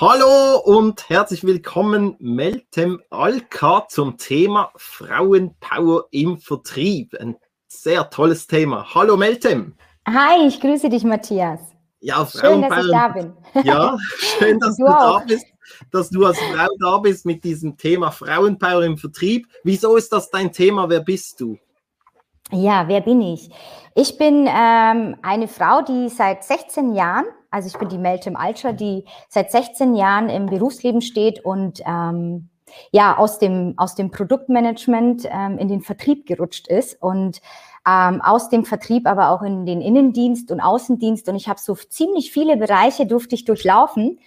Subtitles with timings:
[0.00, 7.14] Hallo und herzlich willkommen, Meltem Alka, zum Thema Frauenpower im Vertrieb.
[7.20, 7.36] Ein
[7.68, 8.94] sehr tolles Thema.
[8.94, 9.74] Hallo Meltem.
[10.08, 11.60] Hi, ich grüße dich, Matthias.
[12.00, 13.34] Ja, schön, dass ich da bin.
[13.62, 15.44] Ja, schön, dass du, du da bist,
[15.92, 19.48] dass du als Frau da bist mit diesem Thema Frauenpower im Vertrieb.
[19.64, 20.88] Wieso ist das dein Thema?
[20.88, 21.58] Wer bist du?
[22.52, 23.50] Ja, wer bin ich?
[23.94, 28.72] Ich bin ähm, eine Frau, die seit 16 Jahren, also ich bin die Meltem Altscher,
[28.72, 32.48] die seit 16 Jahren im Berufsleben steht und ähm,
[32.92, 37.40] ja aus dem aus dem Produktmanagement ähm, in den Vertrieb gerutscht ist und
[37.86, 41.74] ähm, aus dem Vertrieb aber auch in den Innendienst und Außendienst und ich habe so
[41.74, 44.18] ziemlich viele Bereiche durfte ich durchlaufen.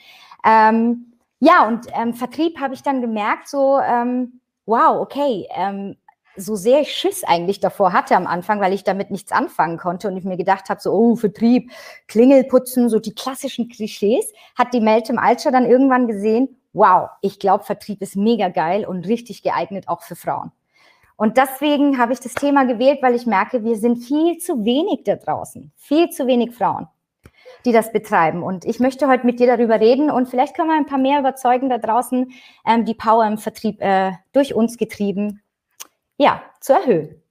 [0.45, 5.95] Ähm, ja und ähm, Vertrieb habe ich dann gemerkt so ähm, wow okay ähm,
[6.35, 10.08] so sehr ich Schiss eigentlich davor hatte am Anfang, weil ich damit nichts anfangen konnte
[10.08, 11.71] und ich mir gedacht habe, so, oh, Vertrieb,
[12.08, 17.63] Klingelputzen, so die klassischen Klischees, hat die Meltem Altscher dann irgendwann gesehen, wow, ich glaube,
[17.63, 20.52] Vertrieb ist mega geil und richtig geeignet auch für Frauen.
[21.16, 25.03] Und deswegen habe ich das Thema gewählt, weil ich merke, wir sind viel zu wenig
[25.05, 26.88] da draußen, viel zu wenig Frauen,
[27.65, 28.41] die das betreiben.
[28.41, 31.19] Und ich möchte heute mit dir darüber reden und vielleicht können wir ein paar mehr
[31.19, 32.31] überzeugen da draußen,
[32.65, 35.42] ähm, die Power im Vertrieb äh, durch uns getrieben
[36.23, 37.21] ja, zu erhöhen.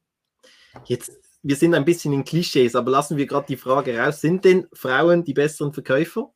[0.85, 1.13] Jetzt,
[1.43, 4.69] wir sind ein bisschen in Klischees, aber lassen wir gerade die Frage raus, sind denn
[4.73, 6.33] Frauen die besseren Verkäufer?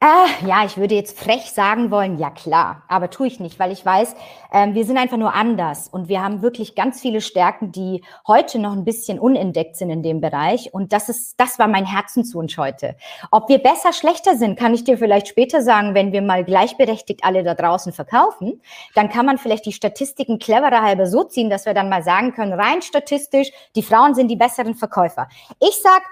[0.00, 3.72] Äh, ja, ich würde jetzt frech sagen wollen, ja klar, aber tue ich nicht, weil
[3.72, 4.14] ich weiß,
[4.52, 8.58] ähm, wir sind einfach nur anders und wir haben wirklich ganz viele Stärken, die heute
[8.58, 12.58] noch ein bisschen unentdeckt sind in dem Bereich und das ist, das war mein Herzenswunsch
[12.58, 12.96] heute.
[13.30, 17.24] Ob wir besser, schlechter sind, kann ich dir vielleicht später sagen, wenn wir mal gleichberechtigt
[17.24, 18.60] alle da draußen verkaufen,
[18.94, 22.34] dann kann man vielleicht die Statistiken cleverer halber so ziehen, dass wir dann mal sagen
[22.34, 25.28] können, rein statistisch, die Frauen sind die besseren Verkäufer.
[25.60, 26.02] Ich sag,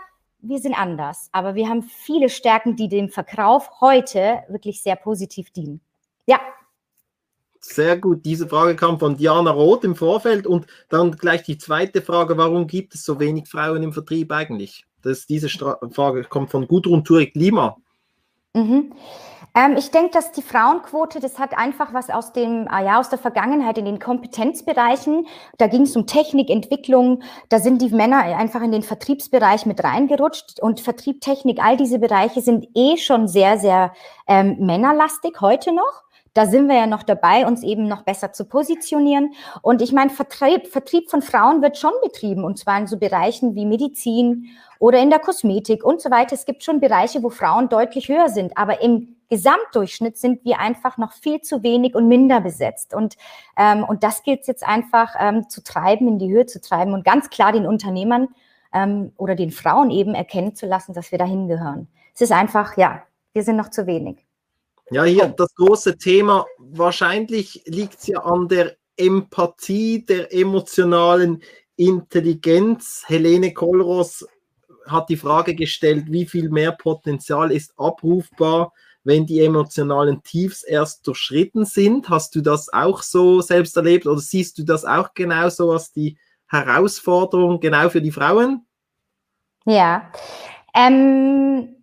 [0.42, 5.50] wir sind anders, aber wir haben viele Stärken, die dem Verkauf heute wirklich sehr positiv
[5.50, 5.80] dienen.
[6.26, 6.40] Ja.
[7.60, 8.24] Sehr gut.
[8.24, 12.66] Diese Frage kam von Diana Roth im Vorfeld und dann gleich die zweite Frage: Warum
[12.66, 14.84] gibt es so wenig Frauen im Vertrieb eigentlich?
[15.00, 17.76] Das, diese Stra Frage kommt von Gudrun Turek-Lima.
[18.54, 18.92] Mhm.
[19.54, 23.10] Ähm, ich denke, dass die Frauenquote, das hat einfach was aus dem, ah ja, aus
[23.10, 25.26] der Vergangenheit in den Kompetenzbereichen.
[25.58, 27.22] Da ging es um Technik, Entwicklung.
[27.50, 30.60] Da sind die Männer einfach in den Vertriebsbereich mit reingerutscht.
[30.60, 33.92] Und Vertrieb, Technik, all diese Bereiche sind eh schon sehr, sehr
[34.26, 36.02] ähm, männerlastig heute noch.
[36.34, 39.34] Da sind wir ja noch dabei, uns eben noch besser zu positionieren.
[39.60, 43.54] Und ich meine, Vertrieb, Vertrieb von Frauen wird schon betrieben, und zwar in so Bereichen
[43.54, 44.46] wie Medizin
[44.78, 46.34] oder in der Kosmetik und so weiter.
[46.34, 50.98] Es gibt schon Bereiche, wo Frauen deutlich höher sind, aber im Gesamtdurchschnitt sind wir einfach
[50.98, 52.92] noch viel zu wenig und minder besetzt.
[52.92, 53.16] Und,
[53.56, 56.92] ähm, und das gilt es jetzt einfach ähm, zu treiben, in die Höhe zu treiben
[56.92, 58.28] und ganz klar den Unternehmern
[58.74, 61.88] ähm, oder den Frauen eben erkennen zu lassen, dass wir dahin gehören.
[62.14, 64.18] Es ist einfach, ja, wir sind noch zu wenig.
[64.90, 71.42] Ja, hier das große Thema, wahrscheinlich liegt es ja an der Empathie, der emotionalen
[71.76, 73.02] Intelligenz.
[73.06, 74.26] Helene Kollros
[74.86, 81.06] hat die Frage gestellt, wie viel mehr Potenzial ist abrufbar, wenn die emotionalen Tiefs erst
[81.06, 82.08] durchschritten sind.
[82.08, 86.18] Hast du das auch so selbst erlebt oder siehst du das auch genauso als die
[86.46, 88.66] Herausforderung genau für die Frauen?
[89.64, 90.10] Ja,
[90.74, 91.81] ähm,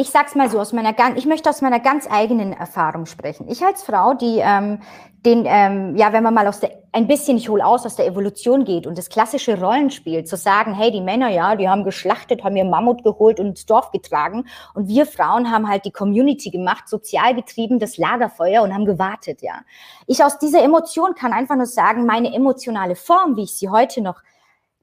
[0.00, 3.46] ich sag's mal so, aus meiner ganz, ich möchte aus meiner ganz eigenen Erfahrung sprechen.
[3.50, 4.80] Ich als Frau, die ähm,
[5.26, 8.06] den, ähm, ja, wenn man mal aus der, ein bisschen, ich hole aus, aus der
[8.06, 12.42] Evolution geht und das klassische Rollenspiel, zu sagen, hey, die Männer, ja, die haben geschlachtet,
[12.42, 16.48] haben ihr Mammut geholt und ins Dorf getragen und wir Frauen haben halt die Community
[16.48, 19.60] gemacht, sozial getrieben, das Lagerfeuer und haben gewartet, ja.
[20.06, 24.00] Ich aus dieser Emotion kann einfach nur sagen, meine emotionale Form, wie ich sie heute
[24.00, 24.22] noch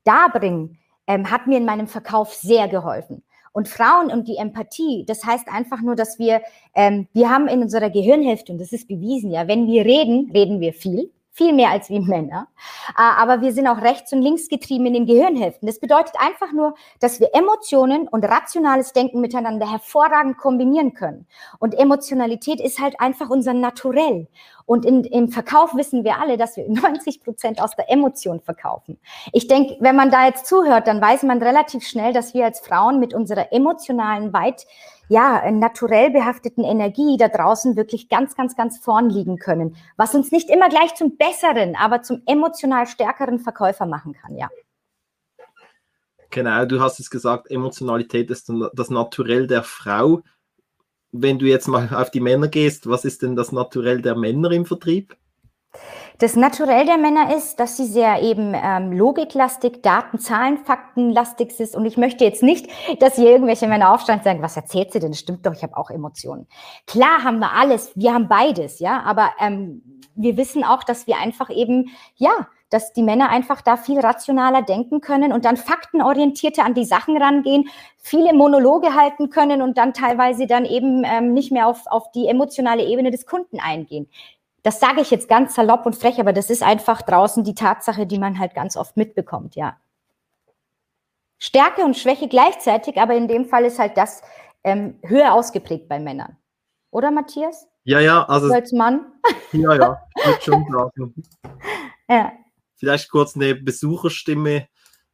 [0.03, 0.75] darbringe,
[1.07, 3.23] ähm, hat mir in meinem Verkauf sehr geholfen.
[3.57, 6.43] Und Frauen und die Empathie, das heißt einfach nur, dass wir,
[6.75, 10.59] ähm, wir haben in unserer Gehirnhälfte, und das ist bewiesen, ja, wenn wir reden, reden
[10.59, 12.47] wir viel viel mehr als wie Männer.
[12.89, 15.67] Äh, aber wir sind auch rechts und links getrieben in den Gehirnhälften.
[15.67, 21.27] Das bedeutet einfach nur, dass wir Emotionen und rationales Denken miteinander hervorragend kombinieren können.
[21.59, 24.27] Und Emotionalität ist halt einfach unser Naturell.
[24.65, 28.99] Und in, im Verkauf wissen wir alle, dass wir 90 Prozent aus der Emotion verkaufen.
[29.31, 32.59] Ich denke, wenn man da jetzt zuhört, dann weiß man relativ schnell, dass wir als
[32.59, 34.65] Frauen mit unserer emotionalen, weit
[35.09, 40.31] ja, naturell behafteten Energie da draußen wirklich ganz, ganz, ganz vorn liegen können, was uns
[40.31, 44.49] nicht immer gleich zum besseren, aber zum emotional stärkeren Verkäufer machen kann, ja.
[46.29, 50.21] Genau, du hast es gesagt, Emotionalität ist das Naturell der Frau.
[51.11, 54.51] Wenn du jetzt mal auf die Männer gehst, was ist denn das Naturell der Männer
[54.51, 55.15] im Vertrieb?
[56.19, 61.75] Das Naturell der Männer ist, dass sie sehr eben ähm, logiklastig, Daten, Zahlen, Faktenlastig ist.
[61.75, 62.67] Und ich möchte jetzt nicht,
[62.99, 65.13] dass hier irgendwelche Männer aufstehen und sagen, was erzählt sie denn?
[65.13, 66.47] Stimmt doch, ich habe auch Emotionen.
[66.87, 69.83] Klar haben wir alles, wir haben beides, ja, aber ähm,
[70.15, 74.61] wir wissen auch, dass wir einfach eben, ja, dass die Männer einfach da viel rationaler
[74.61, 79.93] denken können und dann faktenorientierter an die Sachen rangehen, viele Monologe halten können und dann
[79.93, 84.09] teilweise dann eben ähm, nicht mehr auf, auf die emotionale Ebene des Kunden eingehen.
[84.63, 88.05] Das sage ich jetzt ganz salopp und frech, aber das ist einfach draußen die Tatsache,
[88.05, 89.77] die man halt ganz oft mitbekommt, ja.
[91.39, 94.21] Stärke und Schwäche gleichzeitig, aber in dem Fall ist halt das
[94.63, 96.35] ähm, höher ausgeprägt bei Männern.
[96.89, 97.67] Oder Matthias?
[97.83, 98.51] Ja, ja, also.
[98.53, 99.05] Als Mann?
[99.53, 101.13] Ja, ja, würde schon sagen.
[102.09, 102.33] ja.
[102.75, 104.67] Vielleicht kurz eine Besucherstimme.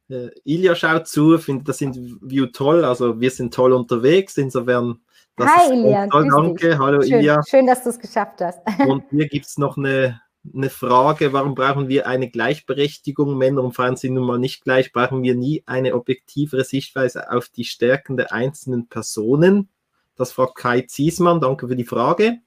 [0.08, 2.84] Äh, Ilja schaut zu, findet das Interview toll.
[2.84, 4.36] Also, wir sind toll unterwegs.
[4.36, 5.03] Insofern
[5.36, 6.78] das Hi Ilja, danke.
[6.78, 7.42] Hallo schön, Ilja.
[7.48, 8.60] Schön, dass du es geschafft hast.
[8.88, 10.20] Und hier gibt es noch eine,
[10.52, 13.36] eine Frage, warum brauchen wir eine Gleichberechtigung?
[13.36, 14.92] Männer und Frauen sind nun mal nicht gleich.
[14.92, 19.68] Brauchen wir nie eine objektivere Sichtweise auf die Stärken der einzelnen Personen?
[20.16, 21.40] Das fragt Kai Ziesmann.
[21.40, 22.38] Danke für die Frage.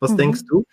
[0.00, 0.16] Was mhm.
[0.18, 0.64] denkst du?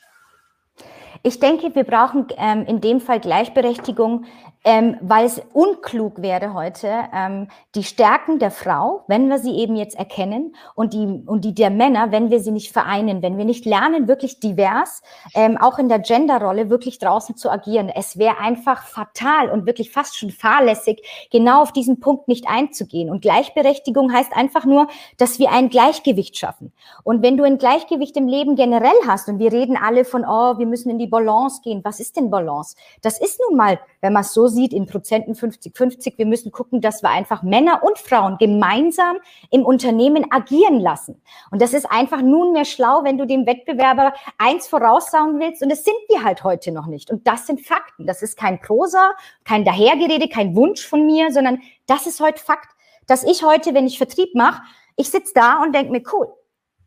[1.23, 4.25] Ich denke, wir brauchen ähm, in dem Fall Gleichberechtigung
[4.63, 9.75] ähm, weil es unklug wäre heute, ähm, die Stärken der Frau, wenn wir sie eben
[9.75, 13.45] jetzt erkennen, und die, und die der Männer, wenn wir sie nicht vereinen, wenn wir
[13.45, 15.01] nicht lernen, wirklich divers,
[15.33, 17.89] ähm, auch in der Genderrolle wirklich draußen zu agieren.
[17.89, 23.09] Es wäre einfach fatal und wirklich fast schon fahrlässig, genau auf diesen Punkt nicht einzugehen.
[23.09, 24.87] Und Gleichberechtigung heißt einfach nur,
[25.17, 26.71] dass wir ein Gleichgewicht schaffen.
[27.03, 30.57] Und wenn du ein Gleichgewicht im Leben generell hast, und wir reden alle von, oh,
[30.57, 31.81] wir müssen in die Balance gehen.
[31.83, 32.75] Was ist denn Balance?
[33.01, 36.17] Das ist nun mal, wenn man es so sieht, in Prozenten 50-50.
[36.17, 39.17] Wir müssen gucken, dass wir einfach Männer und Frauen gemeinsam
[39.49, 41.21] im Unternehmen agieren lassen.
[41.49, 45.63] Und das ist einfach nunmehr schlau, wenn du dem Wettbewerber eins voraussagen willst.
[45.63, 47.09] Und das sind wir halt heute noch nicht.
[47.09, 48.05] Und das sind Fakten.
[48.05, 49.13] Das ist kein Prosa,
[49.43, 52.69] kein Dahergerede, kein Wunsch von mir, sondern das ist heute Fakt,
[53.07, 54.61] dass ich heute, wenn ich Vertrieb mache,
[54.95, 56.27] ich sitze da und denke mir, cool.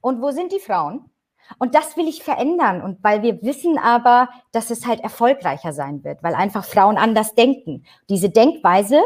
[0.01, 1.11] Und wo sind die Frauen?
[1.59, 2.83] Und das will ich verändern.
[2.83, 7.35] Und weil wir wissen aber, dass es halt erfolgreicher sein wird, weil einfach Frauen anders
[7.35, 7.85] denken.
[8.09, 9.01] Diese Denkweise,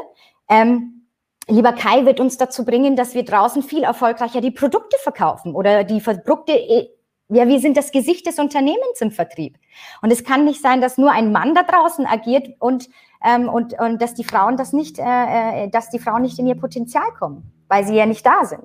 [0.49, 1.07] ähm,
[1.49, 5.85] lieber Kai, wird uns dazu bringen, dass wir draußen viel erfolgreicher die Produkte verkaufen oder
[5.85, 6.89] die Produkte, äh,
[7.31, 9.59] ja, wir sind das Gesicht des Unternehmens im Vertrieb.
[10.01, 12.89] Und es kann nicht sein, dass nur ein Mann da draußen agiert und,
[13.23, 16.47] ähm, und, und dass die Frauen das nicht, äh, äh dass die Frauen nicht in
[16.47, 18.65] ihr Potenzial kommen, weil sie ja nicht da sind.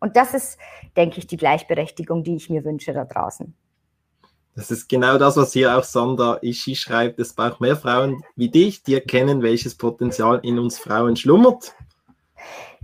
[0.00, 0.58] Und das ist,
[0.96, 3.54] denke ich, die Gleichberechtigung, die ich mir wünsche da draußen.
[4.56, 7.20] Das ist genau das, was hier auch Sandra Ishi schreibt.
[7.20, 11.74] Es braucht mehr Frauen wie dich, die erkennen, welches Potenzial in uns Frauen schlummert.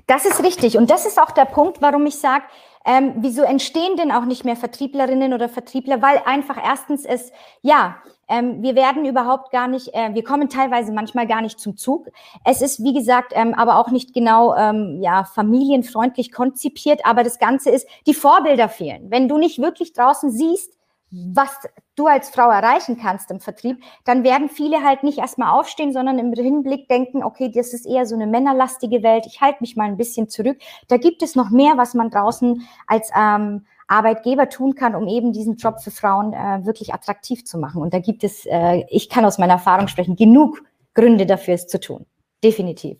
[0.06, 0.78] Das ist richtig.
[0.78, 2.44] Und das ist auch der Punkt, warum ich sage,
[2.84, 6.00] ähm, wieso entstehen denn auch nicht mehr Vertrieblerinnen oder Vertriebler?
[6.00, 7.32] Weil einfach erstens es,
[7.62, 7.96] ja,
[8.28, 12.08] ähm, wir werden überhaupt gar nicht, äh, wir kommen teilweise manchmal gar nicht zum Zug.
[12.44, 17.38] Es ist, wie gesagt, ähm, aber auch nicht genau ähm, ja, familienfreundlich konzipiert, aber das
[17.38, 19.10] Ganze ist, die Vorbilder fehlen.
[19.10, 20.76] Wenn du nicht wirklich draußen siehst,
[21.10, 21.50] was
[21.94, 26.18] du als Frau erreichen kannst im Vertrieb, dann werden viele halt nicht erstmal aufstehen, sondern
[26.18, 29.84] im Hinblick denken, okay, das ist eher so eine männerlastige Welt, ich halte mich mal
[29.84, 30.58] ein bisschen zurück.
[30.88, 35.32] Da gibt es noch mehr, was man draußen als ähm, Arbeitgeber tun kann, um eben
[35.32, 37.82] diesen Job für Frauen äh, wirklich attraktiv zu machen.
[37.82, 40.62] Und da gibt es, äh, ich kann aus meiner Erfahrung sprechen, genug
[40.94, 42.06] Gründe dafür, es zu tun.
[42.42, 42.98] Definitiv.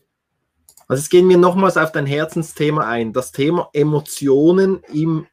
[0.89, 5.27] Also jetzt gehen wir nochmals auf dein Herzensthema ein, das Thema Emotionen im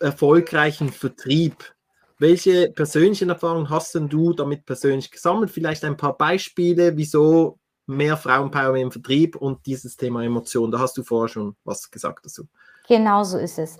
[0.00, 1.74] erfolgreichen Vertrieb.
[2.18, 5.50] Welche persönlichen Erfahrungen hast denn du damit persönlich gesammelt?
[5.50, 10.72] Vielleicht ein paar Beispiele, wieso mehr Frauenpower im Vertrieb und dieses Thema Emotionen.
[10.72, 12.44] Da hast du vorher schon was gesagt dazu.
[12.88, 13.78] Genau so ist es.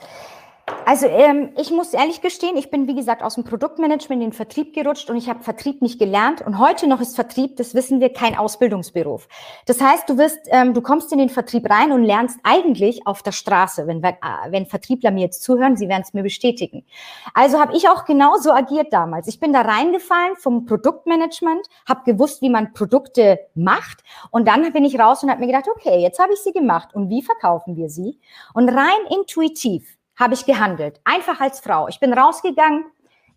[0.90, 4.32] Also ähm, ich muss ehrlich gestehen, ich bin wie gesagt aus dem Produktmanagement in den
[4.32, 6.42] Vertrieb gerutscht und ich habe Vertrieb nicht gelernt.
[6.42, 9.28] Und heute noch ist Vertrieb, das wissen wir, kein Ausbildungsberuf.
[9.66, 13.22] Das heißt, du wirst, ähm, du kommst in den Vertrieb rein und lernst eigentlich auf
[13.22, 13.86] der Straße.
[13.86, 14.14] Wenn, äh,
[14.48, 16.84] wenn Vertriebler mir jetzt zuhören, sie werden es mir bestätigen.
[17.34, 19.28] Also habe ich auch genauso agiert damals.
[19.28, 24.84] Ich bin da reingefallen vom Produktmanagement, habe gewusst, wie man Produkte macht und dann bin
[24.84, 27.76] ich raus und habe mir gedacht, okay, jetzt habe ich sie gemacht und wie verkaufen
[27.76, 28.18] wir sie?
[28.54, 31.00] Und rein intuitiv habe ich gehandelt.
[31.04, 31.88] Einfach als Frau.
[31.88, 32.84] Ich bin rausgegangen.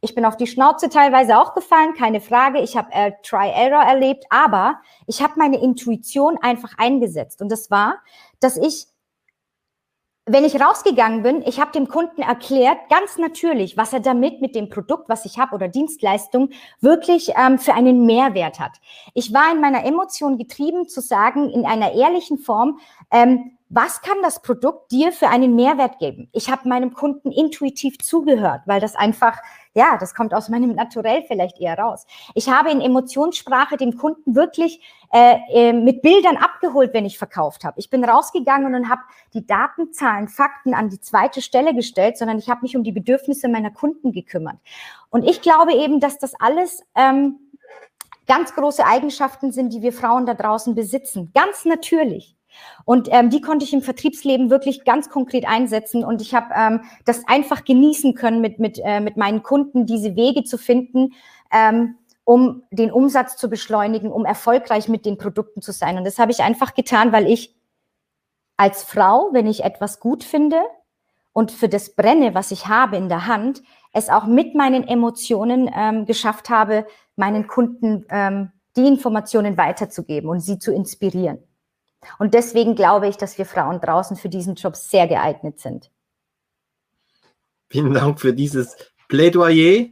[0.02, 2.60] Ich bin auf die Schnauze teilweise auch gefallen, keine Frage.
[2.60, 7.42] Ich habe äh, Try-Error erlebt, aber ich habe meine Intuition einfach eingesetzt.
[7.42, 8.00] Und das war,
[8.42, 8.88] dass ich,
[10.26, 14.56] wenn ich rausgegangen bin, ich habe dem Kunden erklärt, ganz natürlich, was er damit mit
[14.56, 18.78] dem Produkt, was ich habe oder Dienstleistung, wirklich ähm, für einen Mehrwert hat.
[19.14, 22.80] Ich war in meiner Emotion getrieben zu sagen, in einer ehrlichen Form,
[23.12, 26.30] ähm, was kann das Produkt dir für einen Mehrwert geben?
[26.32, 29.40] Ich habe meinem Kunden intuitiv zugehört, weil das einfach
[29.74, 32.06] ja, das kommt aus meinem Naturell vielleicht eher raus.
[32.36, 37.64] Ich habe in Emotionssprache dem Kunden wirklich äh, äh, mit Bildern abgeholt, wenn ich verkauft
[37.64, 37.80] habe.
[37.80, 39.02] Ich bin rausgegangen und habe
[39.34, 42.92] die Daten, Zahlen, Fakten an die zweite Stelle gestellt, sondern ich habe mich um die
[42.92, 44.58] Bedürfnisse meiner Kunden gekümmert.
[45.10, 47.40] Und ich glaube eben, dass das alles ähm,
[48.28, 51.32] ganz große Eigenschaften sind, die wir Frauen da draußen besitzen.
[51.34, 52.36] Ganz natürlich.
[52.86, 56.04] Und ähm, die konnte ich im Vertriebsleben wirklich ganz konkret einsetzen.
[56.04, 60.16] Und ich habe ähm, das einfach genießen können, mit, mit, äh, mit meinen Kunden diese
[60.16, 61.14] Wege zu finden,
[61.52, 61.96] ähm,
[62.26, 65.98] um den Umsatz zu beschleunigen, um erfolgreich mit den Produkten zu sein.
[65.98, 67.56] Und das habe ich einfach getan, weil ich
[68.58, 70.62] als Frau, wenn ich etwas gut finde
[71.34, 75.70] und für das brenne, was ich habe in der Hand, es auch mit meinen Emotionen
[75.74, 81.40] ähm, geschafft habe, meinen Kunden ähm, die Informationen weiterzugeben und sie zu inspirieren.
[82.20, 85.92] Und deswegen glaube ich, dass wir Frauen draußen für diesen Job sehr geeignet sind.
[87.70, 88.76] Vielen Dank für dieses
[89.08, 89.88] Plädoyer.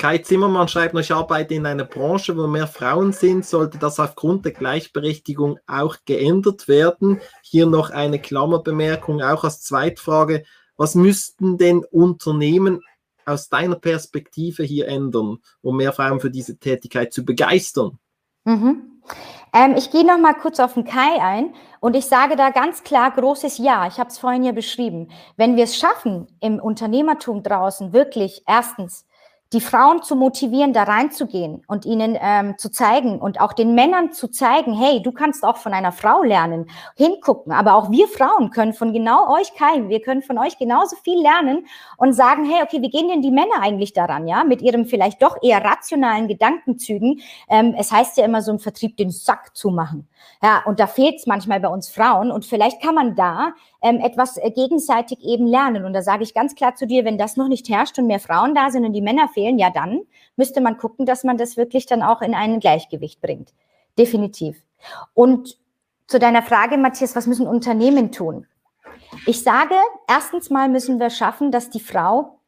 [0.00, 3.44] Kai Zimmermann schreibt noch, ich arbeite in einer Branche, wo mehr Frauen sind.
[3.44, 7.20] Sollte das aufgrund der Gleichberechtigung auch geändert werden?
[7.42, 10.44] Hier noch eine Klammerbemerkung, auch als Zweitfrage.
[10.76, 12.80] Was müssten denn Unternehmen
[13.26, 17.98] aus deiner Perspektive hier ändern, um mehr Frauen für diese Tätigkeit zu begeistern?
[18.44, 18.99] Mhm.
[19.52, 22.84] Ähm, ich gehe noch mal kurz auf den Kai ein und ich sage da ganz
[22.84, 23.86] klar großes Ja.
[23.86, 25.08] Ich habe es vorhin ja beschrieben.
[25.36, 29.06] Wenn wir es schaffen, im Unternehmertum draußen wirklich erstens
[29.52, 34.12] die Frauen zu motivieren, da reinzugehen und ihnen ähm, zu zeigen und auch den Männern
[34.12, 37.52] zu zeigen, hey, du kannst auch von einer Frau lernen, hingucken.
[37.52, 41.20] Aber auch wir Frauen können von genau euch, Kai, wir können von euch genauso viel
[41.20, 41.66] lernen
[41.96, 45.20] und sagen, hey, okay, wie gehen denn die Männer eigentlich daran, ja, mit ihrem vielleicht
[45.20, 47.20] doch eher rationalen Gedankenzügen.
[47.48, 50.08] Ähm, es heißt ja immer so im Vertrieb, den Sack zu machen.
[50.42, 52.30] Ja, und da fehlt es manchmal bei uns Frauen.
[52.30, 55.84] Und vielleicht kann man da ähm, etwas äh, gegenseitig eben lernen.
[55.84, 58.20] Und da sage ich ganz klar zu dir, wenn das noch nicht herrscht und mehr
[58.20, 60.02] Frauen da sind und die Männer fehlen, ja dann
[60.36, 63.52] müsste man gucken, dass man das wirklich dann auch in ein Gleichgewicht bringt.
[63.98, 64.62] Definitiv.
[65.14, 65.58] Und
[66.06, 68.46] zu deiner Frage, Matthias, was müssen Unternehmen tun?
[69.26, 69.74] Ich sage,
[70.08, 72.39] erstens mal müssen wir schaffen, dass die Frau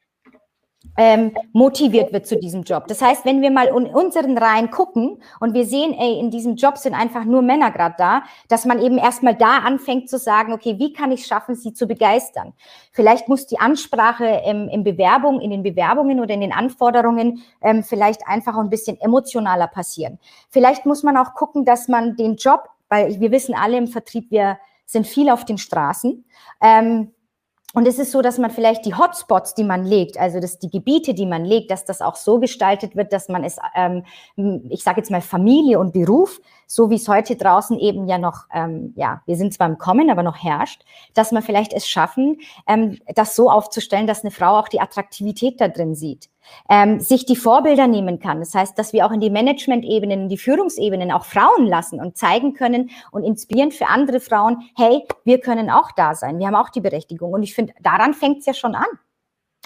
[0.96, 2.86] ähm, motiviert wird zu diesem Job.
[2.88, 6.56] Das heißt, wenn wir mal in unseren Reihen gucken und wir sehen, ey, in diesem
[6.56, 10.52] Job sind einfach nur Männer gerade da, dass man eben erstmal da anfängt zu sagen,
[10.52, 12.52] okay, wie kann ich schaffen, sie zu begeistern?
[12.92, 17.82] Vielleicht muss die Ansprache im, im Bewerbung, in den Bewerbungen oder in den Anforderungen ähm,
[17.82, 20.18] vielleicht einfach ein bisschen emotionaler passieren.
[20.50, 24.30] Vielleicht muss man auch gucken, dass man den Job, weil wir wissen alle im Vertrieb,
[24.30, 26.24] wir sind viel auf den Straßen,
[26.60, 27.12] ähm,
[27.74, 30.70] und es ist so, dass man vielleicht die Hotspots, die man legt, also dass die
[30.70, 34.04] Gebiete, die man legt, dass das auch so gestaltet wird, dass man es, ähm,
[34.68, 36.40] ich sage jetzt mal Familie und Beruf,
[36.72, 40.08] so wie es heute draußen eben ja noch, ähm, ja, wir sind zwar im Kommen,
[40.08, 44.58] aber noch herrscht, dass man vielleicht es schaffen, ähm, das so aufzustellen, dass eine Frau
[44.58, 46.30] auch die Attraktivität da drin sieht
[46.68, 48.40] ähm, sich die Vorbilder nehmen kann.
[48.40, 52.16] Das heißt, dass wir auch in die Management-Ebenen, in die Führungsebenen auch Frauen lassen und
[52.16, 56.56] zeigen können und inspirieren für andere Frauen, hey, wir können auch da sein, wir haben
[56.56, 57.32] auch die Berechtigung.
[57.32, 58.88] Und ich finde, daran fängt es ja schon an.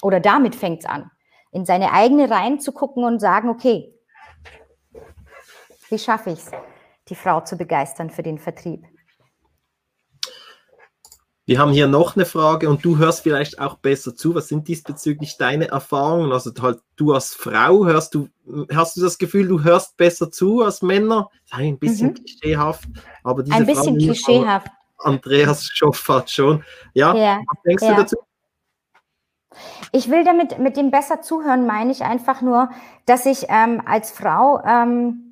[0.02, 1.10] Oder damit fängt es an.
[1.52, 3.94] In seine eigene Reihen zu gucken und sagen, okay,
[5.88, 6.50] wie schaffe ich es,
[7.08, 8.84] die Frau zu begeistern für den Vertrieb?
[11.48, 14.34] Wir haben hier noch eine Frage und du hörst vielleicht auch besser zu.
[14.34, 16.32] Was sind diesbezüglich deine Erfahrungen?
[16.32, 18.28] Also halt du als Frau hörst du,
[18.74, 21.30] hast du das Gefühl, du hörst besser zu als Männer?
[21.52, 22.14] Ein bisschen mhm.
[22.14, 22.88] klischeehaft,
[23.22, 24.66] aber diese ein bisschen Frau, klischeehaft.
[24.98, 26.64] Andreas Schoffert schon.
[26.94, 27.94] Ja, ja was denkst ja.
[27.94, 28.16] du dazu?
[29.92, 32.70] Ich will damit mit dem besser zuhören, meine ich einfach nur,
[33.06, 35.25] dass ich ähm, als Frau ähm,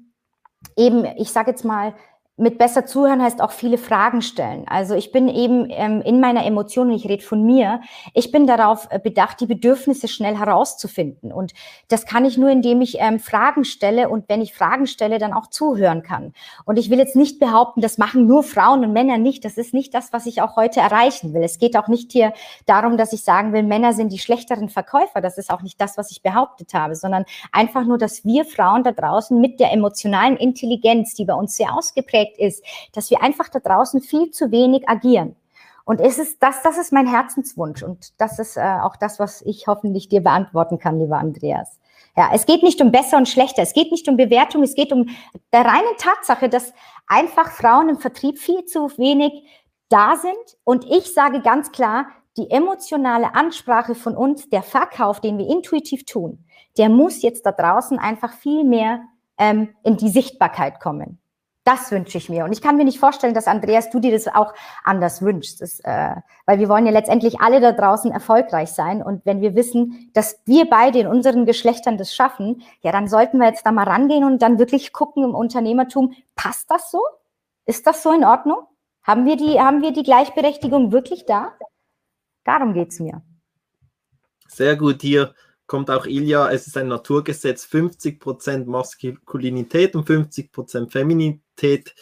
[0.76, 1.94] eben, ich sage jetzt mal,
[2.36, 4.64] mit besser zuhören heißt auch viele Fragen stellen.
[4.66, 7.80] Also ich bin eben ähm, in meiner Emotion, ich rede von mir,
[8.12, 11.32] ich bin darauf äh, bedacht, die Bedürfnisse schnell herauszufinden.
[11.32, 11.52] Und
[11.86, 15.32] das kann ich nur, indem ich ähm, Fragen stelle und wenn ich Fragen stelle, dann
[15.32, 16.32] auch zuhören kann.
[16.64, 19.44] Und ich will jetzt nicht behaupten, das machen nur Frauen und Männer nicht.
[19.44, 21.42] Das ist nicht das, was ich auch heute erreichen will.
[21.44, 22.32] Es geht auch nicht hier
[22.66, 25.20] darum, dass ich sagen will, Männer sind die schlechteren Verkäufer.
[25.20, 28.82] Das ist auch nicht das, was ich behauptet habe, sondern einfach nur, dass wir Frauen
[28.82, 33.22] da draußen mit der emotionalen Intelligenz, die bei uns sehr ausgeprägt geprägt ist, dass wir
[33.22, 35.36] einfach da draußen viel zu wenig agieren.
[35.84, 39.42] Und es ist das, das ist mein Herzenswunsch und das ist äh, auch das, was
[39.42, 41.78] ich hoffentlich dir beantworten kann, lieber Andreas.
[42.16, 44.92] Ja, es geht nicht um besser und schlechter, es geht nicht um Bewertung, es geht
[44.92, 45.10] um
[45.52, 46.72] der reine Tatsache, dass
[47.06, 49.46] einfach Frauen im Vertrieb viel zu wenig
[49.90, 50.58] da sind.
[50.62, 52.06] Und ich sage ganz klar,
[52.38, 56.44] die emotionale Ansprache von uns, der Verkauf, den wir intuitiv tun,
[56.78, 59.02] der muss jetzt da draußen einfach viel mehr
[59.38, 61.18] ähm, in die Sichtbarkeit kommen.
[61.64, 62.44] Das wünsche ich mir.
[62.44, 64.52] Und ich kann mir nicht vorstellen, dass Andreas, du dir das auch
[64.84, 65.62] anders wünschst.
[65.62, 69.02] Das, äh, weil wir wollen ja letztendlich alle da draußen erfolgreich sein.
[69.02, 73.38] Und wenn wir wissen, dass wir beide in unseren Geschlechtern das schaffen, ja, dann sollten
[73.38, 77.00] wir jetzt da mal rangehen und dann wirklich gucken im Unternehmertum, passt das so?
[77.64, 78.58] Ist das so in Ordnung?
[79.02, 81.54] Haben wir die, haben wir die Gleichberechtigung wirklich da?
[82.44, 83.22] Darum geht's mir.
[84.48, 85.34] Sehr gut hier
[85.66, 90.90] kommt auch Ilja, es ist ein Naturgesetz, 50% Maskulinität und 50%
[91.56, 91.94] Feminität.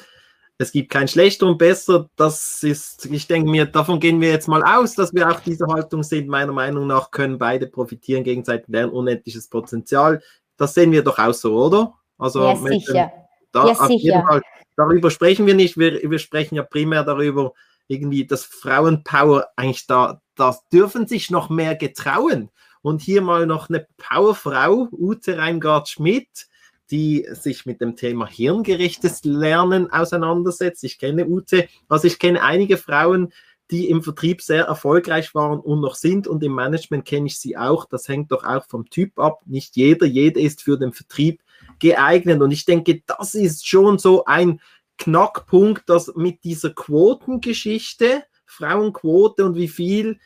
[0.59, 2.09] Es gibt kein schlechter und besser.
[2.17, 5.67] Das ist, ich denke mir, davon gehen wir jetzt mal aus, dass wir auch diese
[5.67, 6.29] Haltung sind.
[6.29, 10.23] Meiner Meinung nach können beide profitieren gegenseitig, wären unendliches Potenzial.
[10.57, 11.95] Das sehen wir doch auch so, oder?
[12.19, 13.13] Also ja, sicher.
[13.51, 14.25] Da, ja, sicher.
[14.27, 14.43] Fall,
[14.77, 15.77] darüber sprechen wir nicht.
[15.77, 17.53] Wir, wir sprechen ja primär darüber,
[17.89, 22.51] irgendwie, dass Frauenpower eigentlich da, das dürfen sich noch mehr getrauen.
[22.83, 26.47] Und hier mal noch eine Powerfrau, Ute Reingard-Schmidt,
[26.91, 30.85] die sich mit dem Thema hirngerechtes Lernen auseinandersetzt.
[30.85, 33.33] Ich kenne Ute, also ich kenne einige Frauen,
[33.71, 37.57] die im Vertrieb sehr erfolgreich waren und noch sind und im Management kenne ich sie
[37.57, 37.87] auch.
[37.87, 39.41] Das hängt doch auch vom Typ ab.
[39.47, 41.41] Nicht jeder, jeder ist für den Vertrieb
[41.79, 44.61] geeignet und ich denke, das ist schon so ein
[44.99, 50.19] Knackpunkt, dass mit dieser Quotengeschichte, Frauenquote und wie viel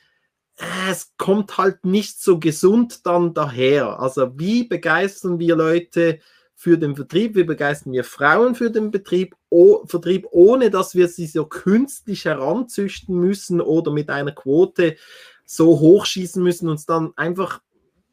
[0.88, 4.00] es kommt halt nicht so gesund dann daher.
[4.00, 6.18] Also wie begeistern wir Leute
[6.58, 11.06] für den Vertrieb, wie begeistern wir Frauen für den Betrieb, oh, Vertrieb, ohne dass wir
[11.06, 14.96] sie so künstlich heranzüchten müssen oder mit einer Quote
[15.44, 17.60] so hochschießen müssen, uns dann einfach,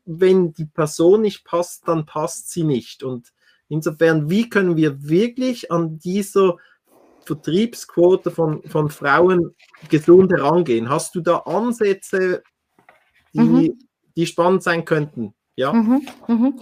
[0.06, 3.02] wenn die Person nicht passt, dann passt sie nicht.
[3.02, 3.34] Und
[3.70, 6.58] insofern, wie können wir wirklich an dieser
[7.22, 9.56] Vertriebsquote von, von Frauen
[9.90, 10.90] gesund herangehen?
[10.90, 12.44] Hast du da Ansätze,
[13.34, 13.80] die, mhm.
[14.18, 15.34] die spannend sein könnten?
[15.56, 15.72] Ja.
[15.72, 16.60] Mhm, mhm.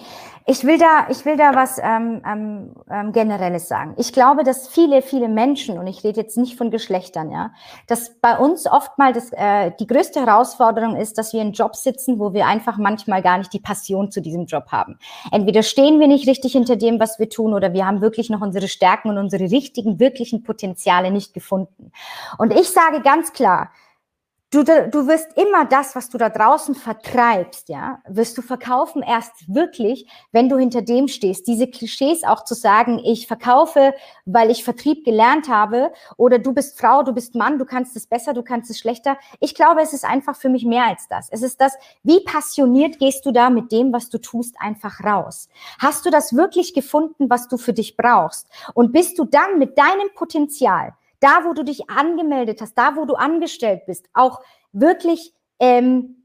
[0.48, 3.94] Ich will da, ich will da was ähm, ähm, ähm, Generelles sagen.
[3.98, 7.52] Ich glaube, dass viele, viele Menschen, und ich rede jetzt nicht von Geschlechtern, ja,
[7.88, 12.20] dass bei uns oftmals das, äh, die größte Herausforderung ist, dass wir in Jobs sitzen,
[12.20, 14.98] wo wir einfach manchmal gar nicht die Passion zu diesem Job haben.
[15.32, 18.42] Entweder stehen wir nicht richtig hinter dem, was wir tun, oder wir haben wirklich noch
[18.42, 21.94] unsere Stärken und unsere richtigen, wirklichen Potenziale nicht gefunden.
[22.38, 23.70] Und ich sage ganz klar,
[24.54, 29.32] Du, du wirst immer das, was du da draußen vertreibst, ja, wirst du verkaufen erst
[29.48, 31.48] wirklich, wenn du hinter dem stehst.
[31.48, 33.94] Diese Klischees auch zu sagen, ich verkaufe,
[34.26, 38.08] weil ich Vertrieb gelernt habe, oder du bist Frau, du bist Mann, du kannst es
[38.08, 39.16] besser, du kannst es schlechter.
[39.40, 41.30] Ich glaube, es ist einfach für mich mehr als das.
[41.32, 45.48] Es ist das, wie passioniert gehst du da mit dem, was du tust, einfach raus?
[45.80, 48.50] Hast du das wirklich gefunden, was du für dich brauchst?
[48.74, 53.06] Und bist du dann mit deinem Potenzial da, wo du dich angemeldet hast, da, wo
[53.06, 54.42] du angestellt bist, auch
[54.74, 56.18] wirklich, ähm,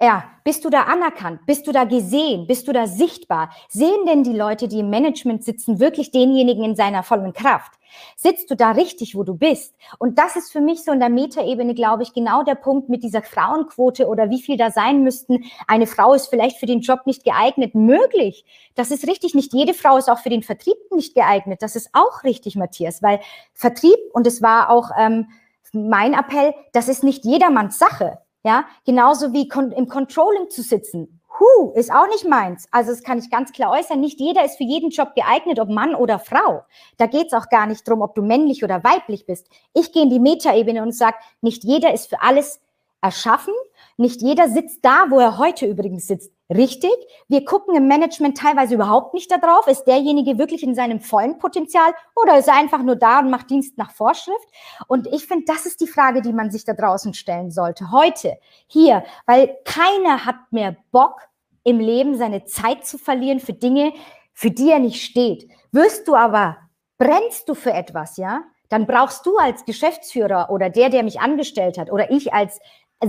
[0.00, 1.46] ja, bist du da anerkannt?
[1.46, 2.46] Bist du da gesehen?
[2.46, 3.50] Bist du da sichtbar?
[3.68, 7.72] Sehen denn die Leute, die im Management sitzen, wirklich denjenigen in seiner vollen Kraft?
[8.16, 9.74] Sitzt du da richtig, wo du bist?
[9.98, 13.02] Und das ist für mich so in der Metaebene, glaube ich, genau der Punkt mit
[13.02, 15.44] dieser Frauenquote oder wie viel da sein müssten.
[15.66, 17.74] Eine Frau ist vielleicht für den Job nicht geeignet.
[17.74, 18.44] Möglich.
[18.74, 19.34] Das ist richtig.
[19.34, 21.62] Nicht jede Frau ist auch für den Vertrieb nicht geeignet.
[21.62, 23.20] Das ist auch richtig, Matthias, weil
[23.52, 25.28] Vertrieb, und es war auch ähm,
[25.72, 28.18] mein Appell, das ist nicht jedermanns Sache.
[28.46, 32.68] Ja, genauso wie im Controlling zu sitzen Huh, ist auch nicht meins.
[32.70, 34.00] Also das kann ich ganz klar äußern.
[34.00, 36.64] Nicht jeder ist für jeden Job geeignet, ob Mann oder Frau.
[36.96, 39.48] Da geht es auch gar nicht drum, ob du männlich oder weiblich bist.
[39.72, 42.60] Ich gehe in die Metaebene und sage, nicht jeder ist für alles
[43.00, 43.54] erschaffen.
[43.96, 46.32] Nicht jeder sitzt da, wo er heute übrigens sitzt.
[46.50, 46.92] Richtig.
[47.28, 49.66] Wir gucken im Management teilweise überhaupt nicht darauf.
[49.66, 53.50] Ist derjenige wirklich in seinem vollen Potenzial oder ist er einfach nur da und macht
[53.50, 54.48] Dienst nach Vorschrift?
[54.88, 57.92] Und ich finde, das ist die Frage, die man sich da draußen stellen sollte.
[57.92, 61.20] Heute, hier, weil keiner hat mehr Bock
[61.62, 63.92] im Leben seine Zeit zu verlieren für Dinge,
[64.32, 65.48] für die er nicht steht.
[65.72, 66.58] Wirst du aber,
[66.98, 68.42] brennst du für etwas, ja?
[68.68, 72.60] Dann brauchst du als Geschäftsführer oder der, der mich angestellt hat oder ich als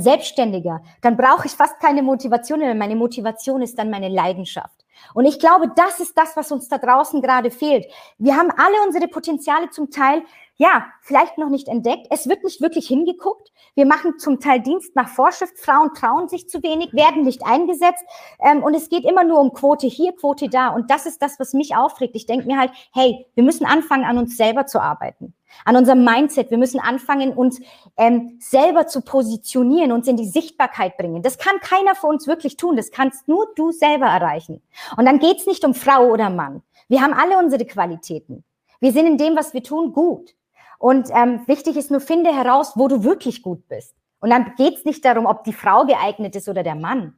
[0.02, 2.76] Selbstständiger, dann brauche ich fast keine Motivation mehr.
[2.76, 4.86] Meine Motivation ist dann meine Leidenschaft.
[5.14, 7.86] Und ich glaube, das ist das, was uns da draußen gerade fehlt.
[8.18, 10.24] Wir haben alle unsere Potenziale zum Teil
[10.58, 12.08] ja, vielleicht noch nicht entdeckt.
[12.12, 13.52] Es wird nicht wirklich hingeguckt.
[13.74, 15.60] Wir machen zum Teil Dienst nach Vorschrift.
[15.60, 18.06] Frauen trauen sich zu wenig, werden nicht eingesetzt.
[18.40, 20.70] Ähm, und es geht immer nur um Quote hier, Quote da.
[20.70, 22.16] Und das ist das, was mich aufregt.
[22.16, 25.34] Ich denke mir halt, hey, wir müssen anfangen, an uns selber zu arbeiten.
[25.66, 26.52] An unserem Mindset.
[26.52, 27.60] Wir müssen anfangen, uns
[27.98, 31.22] ähm, selber zu positionieren, uns in die Sichtbarkeit bringen.
[31.22, 32.78] Das kann keiner für uns wirklich tun.
[32.78, 34.62] Das kannst nur du selber erreichen.
[34.96, 36.62] Und dann geht's nicht um Frau oder Mann.
[36.88, 38.46] Wir haben alle unsere Qualitäten.
[38.80, 40.34] Wir sind in dem, was wir tun, gut.
[40.80, 43.96] Und ähm, wichtig ist nur, finde heraus, wo du wirklich gut bist.
[44.20, 47.16] Und dann geht es nicht darum, ob die Frau geeignet ist oder der Mann,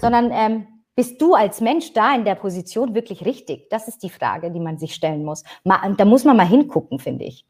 [0.00, 3.68] sondern ähm, bist du als Mensch da in der Position wirklich richtig?
[3.70, 5.42] Das ist die Frage, die man sich stellen muss.
[5.64, 7.46] da muss man mal hingucken, finde ich.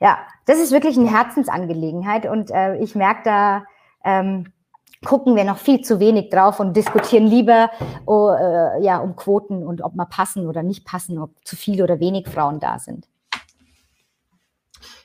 [0.00, 3.64] Ja, das ist wirklich eine Herzensangelegenheit und äh, ich merke da,
[4.02, 4.52] ähm,
[5.04, 7.70] gucken wir noch viel zu wenig drauf und diskutieren lieber
[8.06, 11.84] oh, äh, ja, um Quoten und ob wir passen oder nicht passen, ob zu viele
[11.84, 13.09] oder wenig Frauen da sind.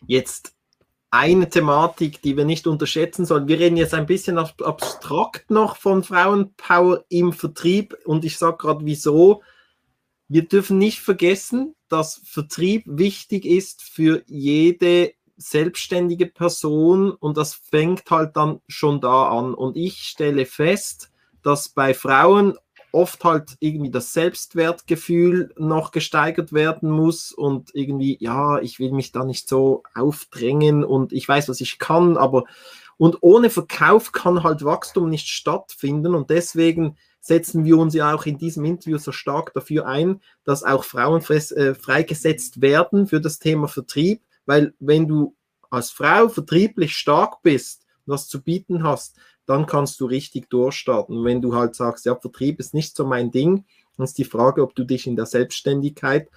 [0.08, 0.56] Jetzt
[1.12, 3.48] eine Thematik, die wir nicht unterschätzen sollen.
[3.48, 8.86] Wir reden jetzt ein bisschen abstrakt noch von Frauenpower im Vertrieb und ich sage gerade
[8.86, 9.41] wieso.
[10.28, 18.10] Wir dürfen nicht vergessen, dass Vertrieb wichtig ist für jede selbstständige Person und das fängt
[18.10, 19.54] halt dann schon da an.
[19.54, 21.12] Und ich stelle fest,
[21.44, 22.58] dass bei Frauen
[22.95, 29.12] oft halt irgendwie das Selbstwertgefühl noch gesteigert werden muss und irgendwie, ja, ich will mich
[29.12, 32.45] da nicht so aufdrängen und ich weiß, was ich kann, aber
[32.97, 38.25] und ohne Verkauf kann halt Wachstum nicht stattfinden und deswegen setzen wir uns ja auch
[38.25, 43.39] in diesem Interview so stark dafür ein, dass auch Frauen äh, freigesetzt werden für das
[43.39, 45.36] Thema Vertrieb, weil wenn du
[45.69, 51.23] als Frau vertrieblich stark bist, was zu bieten hast, dann kannst du richtig durchstarten.
[51.23, 53.65] Wenn du halt sagst, ja, Vertrieb ist nicht so mein Ding,
[53.97, 56.29] dann ist die Frage, ob du dich in der Selbstständigkeit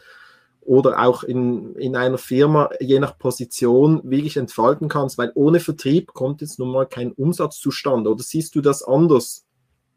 [0.60, 6.12] oder auch in, in einer Firma, je nach Position, wirklich entfalten kannst, weil ohne Vertrieb
[6.12, 8.10] kommt jetzt nun mal kein Umsatz zustande.
[8.10, 9.46] Oder siehst du das anders?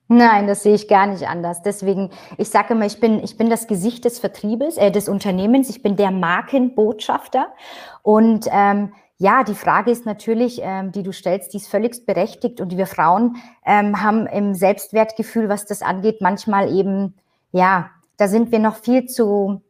[0.07, 1.61] Nein, das sehe ich gar nicht anders.
[1.61, 5.69] Deswegen, ich sage immer, ich bin, ich bin das Gesicht des Vertriebes, äh, des Unternehmens,
[5.69, 7.47] ich bin der Markenbotschafter.
[8.01, 12.59] Und ähm, ja, die Frage ist natürlich, ähm, die du stellst, die ist völlig berechtigt.
[12.59, 17.13] Und wir Frauen ähm, haben im Selbstwertgefühl, was das angeht, manchmal eben,
[17.51, 19.61] ja, da sind wir noch viel zu,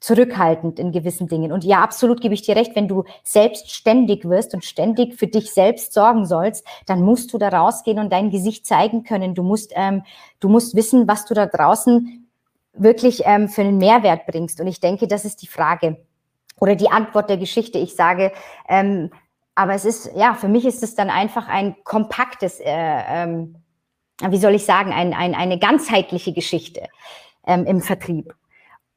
[0.00, 1.52] zurückhaltend in gewissen Dingen.
[1.52, 5.52] Und ja, absolut gebe ich dir recht, wenn du selbstständig wirst und ständig für dich
[5.52, 9.34] selbst sorgen sollst, dann musst du da rausgehen und dein Gesicht zeigen können.
[9.34, 10.04] Du musst, ähm,
[10.40, 12.26] du musst wissen, was du da draußen
[12.72, 14.58] wirklich ähm, für einen Mehrwert bringst.
[14.58, 15.98] Und ich denke, das ist die Frage
[16.60, 17.78] oder die Antwort der Geschichte.
[17.78, 18.32] Ich sage,
[18.68, 19.10] ähm,
[19.54, 23.56] aber es ist, ja, für mich ist es dann einfach ein kompaktes, äh, ähm,
[24.28, 26.88] wie soll ich sagen, ein, ein, eine ganzheitliche Geschichte
[27.46, 28.34] ähm, im Vertrieb.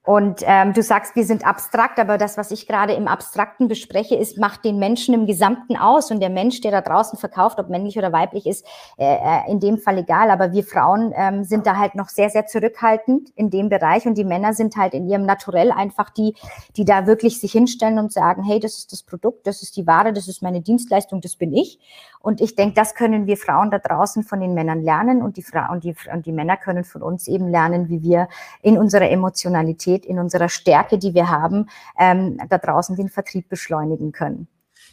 [0.06, 4.16] Und ähm, du sagst, wir sind abstrakt, aber das, was ich gerade im Abstrakten bespreche,
[4.16, 6.10] ist, macht den Menschen im Gesamten aus.
[6.10, 8.66] Und der Mensch, der da draußen verkauft, ob männlich oder weiblich ist,
[8.98, 10.32] äh, äh, in dem Fall egal.
[10.32, 14.06] Aber wir Frauen ähm, sind da halt noch sehr, sehr zurückhaltend in dem Bereich.
[14.06, 16.34] Und die Männer sind halt in ihrem Naturell einfach die,
[16.78, 19.86] die da wirklich sich hinstellen und sagen, hey, das ist das Produkt, das ist die
[19.86, 21.78] Ware, das ist meine Dienstleistung, das bin ich.
[22.22, 25.22] Und ich denke, das können wir Frauen da draußen von den Männern lernen.
[25.22, 28.28] Und die, Fra und die, und die Männer können von uns eben lernen, wie wir
[28.62, 34.12] in unserer Emotionalität in unserer Stärke, die wir haben, ähm, da draußen den Vertrieb beschleunigen
[34.12, 34.48] können.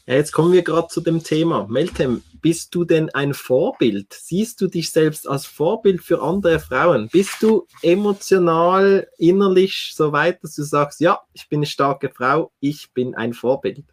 [0.06, 1.66] Ja, jetzt kommen wir gerade zu dem Thema.
[1.68, 4.12] Meltem, bist du denn ein Vorbild?
[4.12, 7.08] Siehst du dich selbst als Vorbild für andere Frauen?
[7.10, 12.52] Bist du emotional, innerlich so weit, dass du sagst, ja, ich bin eine starke Frau,
[12.60, 13.84] ich bin ein Vorbild?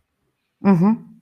[0.59, 1.21] Mhm.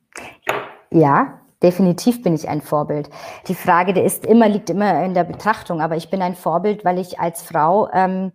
[0.91, 3.09] Ja, definitiv bin ich ein Vorbild.
[3.47, 6.83] Die Frage, der ist immer, liegt immer in der Betrachtung, aber ich bin ein Vorbild,
[6.85, 8.31] weil ich als Frau ähm,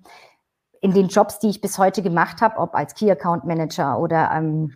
[0.81, 4.31] in den Jobs, die ich bis heute gemacht habe, ob als Key Account Manager oder
[4.33, 4.75] ähm,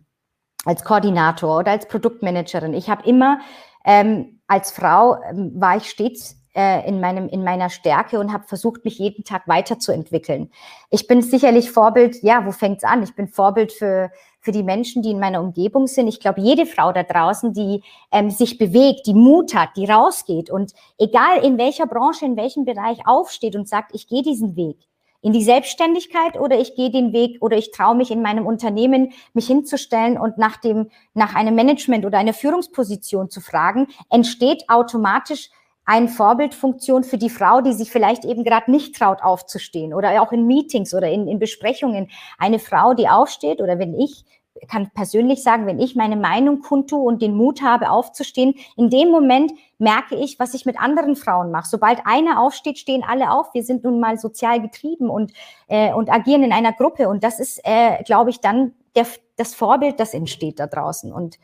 [0.65, 2.75] als Koordinator oder als Produktmanagerin.
[2.75, 3.39] Ich habe immer
[3.85, 8.47] ähm, als Frau ähm, war ich stets äh, in meinem in meiner Stärke und habe
[8.47, 10.51] versucht, mich jeden Tag weiterzuentwickeln.
[10.91, 12.23] Ich bin sicherlich Vorbild.
[12.23, 13.03] Ja, wo fängt's an?
[13.03, 16.09] Ich bin Vorbild für für die Menschen, die in meiner Umgebung sind.
[16.09, 20.51] Ich glaube, jede Frau da draußen, die ähm, sich bewegt, die Mut hat, die rausgeht
[20.51, 24.79] und egal in welcher Branche, in welchem Bereich aufsteht und sagt, ich gehe diesen Weg
[25.23, 29.13] in die Selbstständigkeit oder ich gehe den Weg oder ich traue mich in meinem Unternehmen,
[29.35, 35.51] mich hinzustellen und nach dem, nach einem Management oder einer Führungsposition zu fragen, entsteht automatisch
[35.91, 40.31] eine Vorbildfunktion für die Frau, die sich vielleicht eben gerade nicht traut aufzustehen oder auch
[40.31, 42.09] in Meetings oder in, in Besprechungen.
[42.39, 44.25] Eine Frau, die aufsteht oder wenn ich
[44.69, 49.11] kann persönlich sagen, wenn ich meine Meinung kundtue und den Mut habe, aufzustehen, in dem
[49.11, 51.69] Moment merke ich, was ich mit anderen Frauen mache.
[51.69, 53.53] Sobald eine aufsteht, stehen alle auf.
[53.53, 55.33] Wir sind nun mal sozial getrieben und,
[55.67, 57.09] äh, und agieren in einer Gruppe.
[57.09, 61.13] Und das ist, äh, glaube ich, dann der, das Vorbild, das entsteht da draußen.
[61.13, 61.39] Und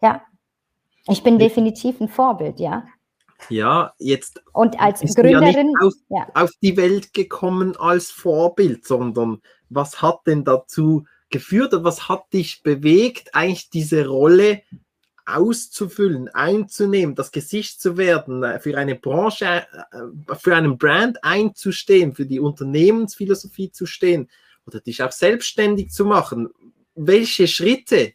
[0.00, 0.22] ja,
[1.06, 2.84] ich bin definitiv ein Vorbild, ja.
[3.48, 6.26] Ja, jetzt und als Gründerin ja auf, ja.
[6.34, 11.84] auf die Welt gekommen als Vorbild, sondern was hat denn dazu geführt hat?
[11.84, 14.62] Was hat dich bewegt, eigentlich diese Rolle
[15.24, 22.14] auszufüllen, einzunehmen, das Gesicht zu werden, äh, für eine Branche, äh, für einen Brand einzustehen,
[22.14, 24.28] für die Unternehmensphilosophie zu stehen
[24.66, 26.48] oder dich auch selbstständig zu machen?
[26.94, 28.12] Welche Schritte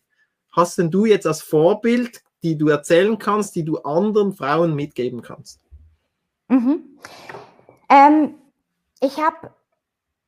[0.52, 5.22] hast denn du jetzt als Vorbild, die du erzählen kannst, die du anderen Frauen mitgeben
[5.22, 5.60] kannst?
[6.48, 6.98] Mhm.
[7.90, 8.36] Ähm,
[9.02, 9.52] ich habe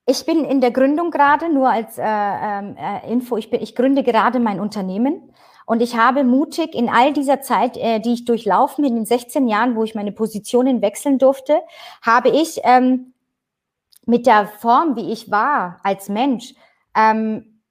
[0.10, 3.76] ich bin in der Gründung gerade, nur als äh, ähm, äh, Info, ich, bin, ich
[3.76, 5.32] gründe gerade mein Unternehmen
[5.68, 9.48] und ich habe mutig in all dieser Zeit, äh, die ich durchlaufen, in den 16
[9.48, 11.62] Jahren, wo ich meine Positionen wechseln durfte,
[12.02, 13.14] habe ich ähm,
[14.08, 16.56] mit der Form, wie ich war als Mensch,
[16.96, 17.62] ähm,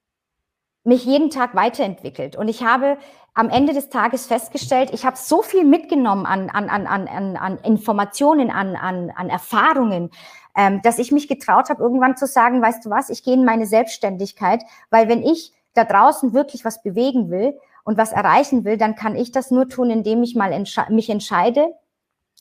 [0.85, 2.37] mich jeden Tag weiterentwickelt.
[2.37, 2.97] Und ich habe
[3.39, 7.57] am Ende des Tages festgestellt, ich habe so viel mitgenommen an, an, an, an, an
[7.59, 10.11] Informationen, an, an, an Erfahrungen,
[10.57, 13.45] ähm, dass ich mich getraut habe, irgendwann zu sagen, weißt du was, ich gehe in
[13.45, 18.75] meine Selbstständigkeit, weil wenn ich da draußen wirklich was bewegen will und was erreichen will,
[18.75, 21.73] dann kann ich das nur tun, indem ich mal entsche mich entscheide,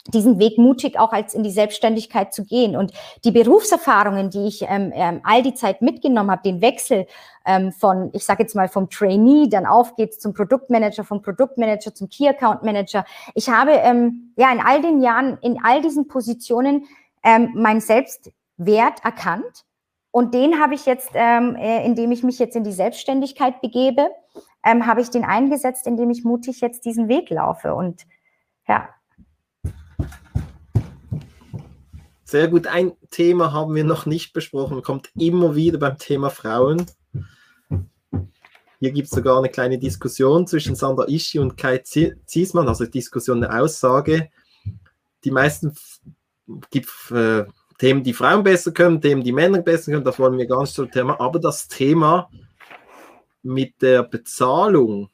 [0.08, 2.76] diesen Weg mutig auch als in die Selbstständigkeit zu gehen.
[2.76, 2.92] Und
[3.24, 7.06] die Berufserfahrungen, die ich ähm, ähm, all die Zeit mitgenommen habe, den Wechsel
[7.44, 11.94] ähm, von, ich sage jetzt mal vom Trainee, dann auf geht's zum Produktmanager, vom Produktmanager
[11.94, 13.04] zum Key Account Manager.
[13.34, 16.86] Ich habe ähm, ja in all den Jahren, in all diesen Positionen
[17.22, 19.64] ähm, mein Selbstwert erkannt.
[20.10, 24.08] Und den habe ich jetzt, ähm, äh, indem ich mich jetzt in die Selbstständigkeit begebe,
[24.64, 27.74] ähm, habe ich den eingesetzt, indem ich mutig jetzt diesen Weg laufe.
[27.74, 28.06] Und
[28.66, 28.88] ja.
[32.28, 32.66] Sehr gut.
[32.66, 36.84] Ein Thema haben wir noch nicht besprochen, kommt immer wieder beim Thema Frauen.
[38.80, 43.42] Hier gibt es sogar eine kleine Diskussion zwischen Sandra Ischi und Kai Ziesmann, also Diskussion,
[43.42, 44.28] eine Aussage.
[45.24, 45.74] Die meisten
[46.70, 47.46] gibt äh,
[47.78, 50.74] Themen, die Frauen besser können, Themen, die Männer besser können, das wollen wir gar nicht
[50.74, 51.18] so Thema.
[51.18, 52.28] Aber das Thema
[53.42, 55.08] mit der Bezahlung,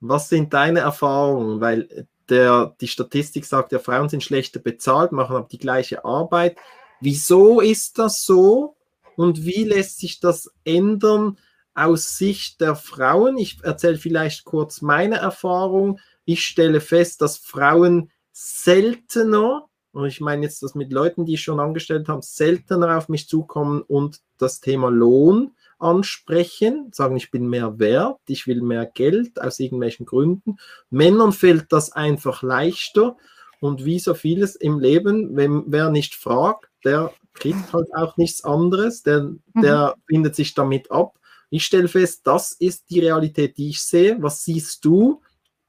[0.00, 1.60] was sind deine Erfahrungen?
[1.60, 6.56] Weil der, die Statistik sagt ja, Frauen sind schlechter bezahlt, machen aber die gleiche Arbeit.
[7.00, 8.76] Wieso ist das so
[9.16, 11.38] und wie lässt sich das ändern
[11.74, 13.36] aus Sicht der Frauen?
[13.36, 16.00] Ich erzähle vielleicht kurz meine Erfahrung.
[16.24, 21.42] Ich stelle fest, dass Frauen seltener und ich meine jetzt das mit Leuten, die ich
[21.42, 25.52] schon angestellt habe, seltener auf mich zukommen und das Thema Lohn
[25.84, 30.56] ansprechen, sagen, ich bin mehr wert, ich will mehr Geld aus irgendwelchen Gründen.
[30.90, 33.16] Männern fällt das einfach leichter
[33.60, 38.44] und wie so vieles im Leben, wenn wer nicht fragt, der kriegt halt auch nichts
[38.44, 39.62] anderes, der, mhm.
[39.62, 41.18] der findet sich damit ab.
[41.50, 44.16] Ich stelle fest, das ist die Realität, die ich sehe.
[44.20, 45.20] Was siehst du?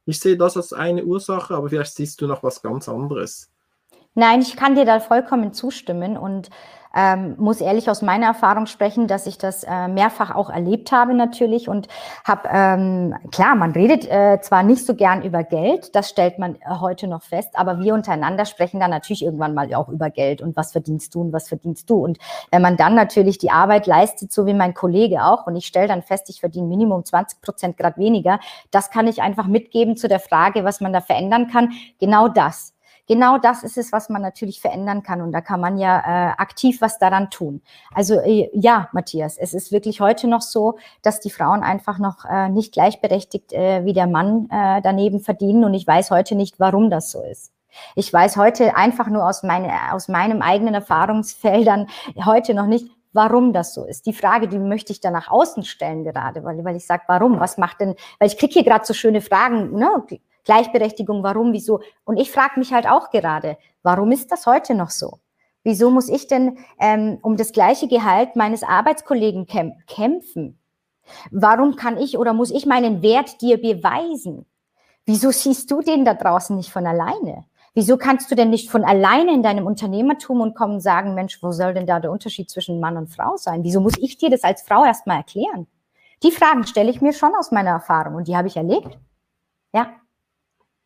[0.06, 3.51] Ich sehe das als eine Ursache, aber vielleicht siehst du noch was ganz anderes.
[4.13, 6.49] Nein, ich kann dir da vollkommen zustimmen und
[6.96, 11.14] ähm, muss ehrlich aus meiner Erfahrung sprechen, dass ich das äh, mehrfach auch erlebt habe
[11.14, 11.88] natürlich und
[12.24, 16.56] habe, ähm, klar, man redet äh, zwar nicht so gern über Geld, das stellt man
[16.56, 20.42] äh, heute noch fest, aber wir untereinander sprechen dann natürlich irgendwann mal auch über Geld
[20.42, 22.04] und was verdienst du und was verdienst du.
[22.04, 22.18] Und
[22.52, 25.88] wenn man dann natürlich die Arbeit leistet, so wie mein Kollege auch und ich stelle
[25.88, 28.40] dann fest, ich verdiene Minimum 20 Prozent grad weniger,
[28.72, 32.75] das kann ich einfach mitgeben zu der Frage, was man da verändern kann, genau das
[33.08, 35.22] genau das ist es, was man natürlich verändern kann.
[35.22, 37.62] Und da kann man ja äh, aktiv was daran tun.
[37.94, 42.26] Also äh, ja, Matthias, es ist wirklich heute noch so, dass die Frauen einfach noch
[42.26, 45.63] äh, nicht gleichberechtigt äh, wie der Mann äh, daneben verdienen.
[45.63, 47.52] Und ich weiß heute nicht, warum das so ist.
[47.96, 51.88] Ich weiß heute einfach nur aus, meine, aus meinem eigenen Erfahrungsfeldern
[52.26, 54.06] heute noch nicht, warum das so ist.
[54.06, 57.39] Die Frage, die möchte ich da nach außen stellen gerade, weil, weil ich sage, warum?
[57.39, 59.89] Was macht denn, weil ich kriege hier gerade so schöne Fragen, ne?
[60.46, 61.82] Gleichberechtigung, warum, wieso.
[62.06, 65.20] Und ich frage mich halt auch gerade, warum ist das heute noch so?
[65.64, 69.48] Wieso muss ich denn ähm, um das gleiche Gehalt meines Arbeitskollegen
[69.88, 70.60] kämpfen?
[71.32, 74.46] Warum kann ich oder muss ich meinen Wert dir beweisen?
[75.06, 77.46] Wieso siehst du den da draußen nicht von alleine?
[77.74, 81.44] Wieso kannst du denn nicht von alleine in deinem Unternehmertum und kommen und sagen, Mensch,
[81.44, 83.64] wo soll denn da der Unterschied zwischen Mann und Frau sein?
[83.64, 85.68] Wieso muss ich dir das als Frau erstmal erklären?
[86.24, 88.98] Die Fragen stelle ich mir schon aus meiner Erfahrung und die habe ich erlebt.
[89.74, 89.94] Ja.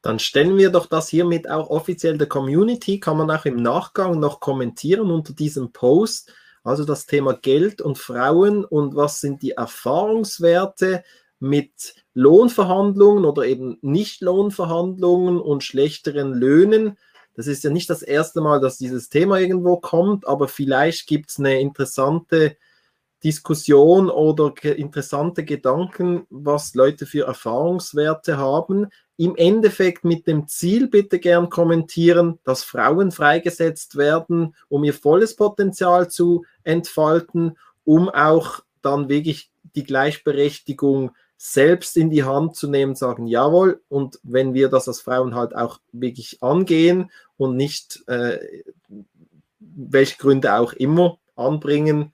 [0.02, 4.20] Dann stellen wir doch das hiermit auch offiziell der Community, kann man auch im Nachgang
[4.20, 6.34] noch kommentieren unter diesem Post.
[6.64, 11.04] Also das Thema Geld und Frauen und was sind die Erfahrungswerte
[11.40, 16.98] mit Lohnverhandlungen oder eben Nicht-Lohnverhandlungen und schlechteren Löhnen.
[17.36, 21.30] Das ist ja nicht das erste Mal, dass dieses Thema irgendwo kommt, aber vielleicht gibt
[21.30, 22.58] es eine interessante
[23.24, 28.88] Diskussion oder interessante Gedanken, was Leute für Erfahrungswerte haben.
[29.18, 35.36] Im Endeffekt mit dem Ziel bitte gern kommentieren, dass Frauen freigesetzt werden, um ihr volles
[35.36, 42.96] Potenzial zu entfalten, um auch dann wirklich die Gleichberechtigung selbst in die Hand zu nehmen,
[42.96, 48.40] sagen, jawohl, und wenn wir das als Frauen halt auch wirklich angehen und nicht äh,
[49.60, 52.14] welche Gründe auch immer anbringen,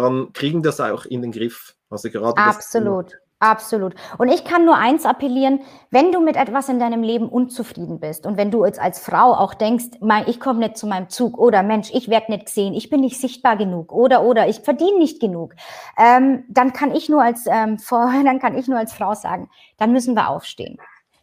[0.00, 1.74] dann kriegen das auch in den Griff.
[1.90, 3.18] Also gerade Absolut.
[3.40, 3.94] Absolut.
[4.18, 5.60] Und ich kann nur eins appellieren,
[5.92, 9.32] wenn du mit etwas in deinem Leben unzufrieden bist und wenn du jetzt als Frau
[9.32, 12.90] auch denkst, ich komme nicht zu meinem Zug oder Mensch, ich werde nicht gesehen, ich
[12.90, 15.54] bin nicht sichtbar genug oder oder ich verdiene nicht genug,
[15.96, 19.92] ähm, dann kann ich nur als ähm, dann kann ich nur als Frau sagen, dann
[19.92, 20.76] müssen wir aufstehen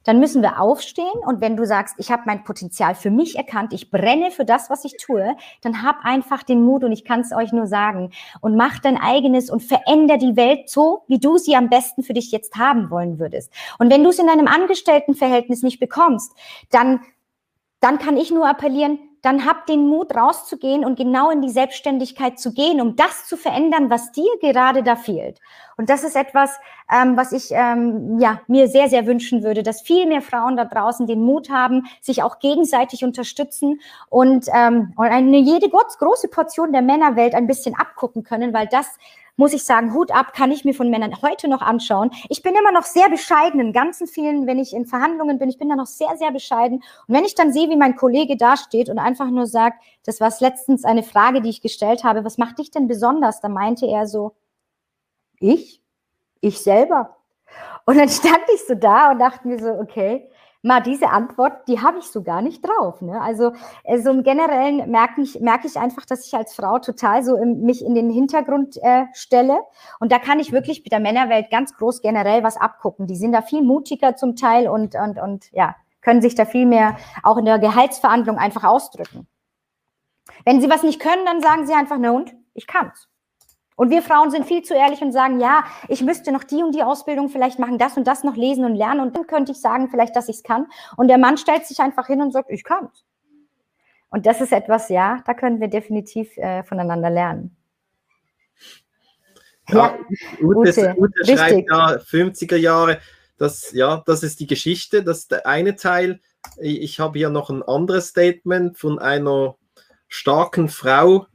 [0.05, 3.73] dann müssen wir aufstehen und wenn du sagst, ich habe mein Potenzial für mich erkannt,
[3.73, 7.19] ich brenne für das, was ich tue, dann hab einfach den Mut und ich kann
[7.19, 11.37] es euch nur sagen und mach dein eigenes und veränder die Welt so, wie du
[11.37, 13.51] sie am besten für dich jetzt haben wollen würdest.
[13.79, 16.33] Und wenn du es in einem Angestelltenverhältnis nicht bekommst,
[16.69, 17.01] dann
[17.81, 22.38] dann kann ich nur appellieren, dann hab den Mut rauszugehen und genau in die Selbstständigkeit
[22.38, 25.39] zu gehen, um das zu verändern, was dir gerade da fehlt.
[25.77, 26.55] Und das ist etwas,
[26.93, 30.65] ähm, was ich ähm, ja, mir sehr, sehr wünschen würde, dass viel mehr Frauen da
[30.65, 36.71] draußen den Mut haben, sich auch gegenseitig unterstützen und, ähm, und eine jede große Portion
[36.71, 38.88] der Männerwelt ein bisschen abgucken können, weil das
[39.37, 42.11] muss ich sagen, Hut ab, kann ich mir von Männern heute noch anschauen.
[42.29, 45.57] Ich bin immer noch sehr bescheiden in ganzen vielen, wenn ich in Verhandlungen bin, ich
[45.57, 46.83] bin da noch sehr, sehr bescheiden.
[47.07, 50.31] Und wenn ich dann sehe, wie mein Kollege dasteht und einfach nur sagt, das war
[50.39, 53.41] letztens eine Frage, die ich gestellt habe, was macht dich denn besonders?
[53.41, 54.35] Da meinte er so,
[55.39, 55.81] ich?
[56.41, 57.17] Ich selber.
[57.85, 60.29] Und dann stand ich so da und dachte mir so, okay,
[60.65, 63.01] mal diese Antwort, die habe ich so gar nicht drauf.
[63.01, 63.21] Ne?
[63.21, 63.54] Also
[63.97, 67.62] so im Generellen merke ich, merke ich einfach, dass ich als Frau total so im,
[67.62, 69.60] mich in den Hintergrund äh, stelle.
[69.99, 73.06] Und da kann ich wirklich mit der Männerwelt ganz groß generell was abgucken.
[73.06, 76.65] Die sind da viel mutiger zum Teil und, und, und ja, können sich da viel
[76.65, 79.28] mehr auch in der Gehaltsverhandlung einfach ausdrücken.
[80.45, 83.08] Wenn sie was nicht können, dann sagen sie einfach, na und, ich kann's.
[83.75, 86.73] Und wir Frauen sind viel zu ehrlich und sagen, ja, ich müsste noch die und
[86.73, 89.59] die Ausbildung vielleicht machen, das und das noch lesen und lernen und dann könnte ich
[89.59, 90.67] sagen vielleicht, dass ich es kann.
[90.95, 93.03] Und der Mann stellt sich einfach hin und sagt, ich kann's.
[94.09, 97.57] Und das ist etwas, ja, da können wir definitiv äh, voneinander lernen.
[99.67, 99.97] Ja, ja
[100.41, 102.99] Ute, Ute schreibt ja 50er Jahre,
[103.38, 106.21] das, ja, das ist die Geschichte, das ist der eine Teil.
[106.57, 109.57] Ich habe hier noch ein anderes Statement von einer
[110.07, 111.25] starken Frau,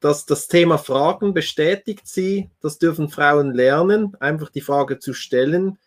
[0.00, 2.50] dass das Thema Fragen bestätigt sie.
[2.60, 5.78] Das dürfen Frauen lernen, einfach die Frage zu stellen.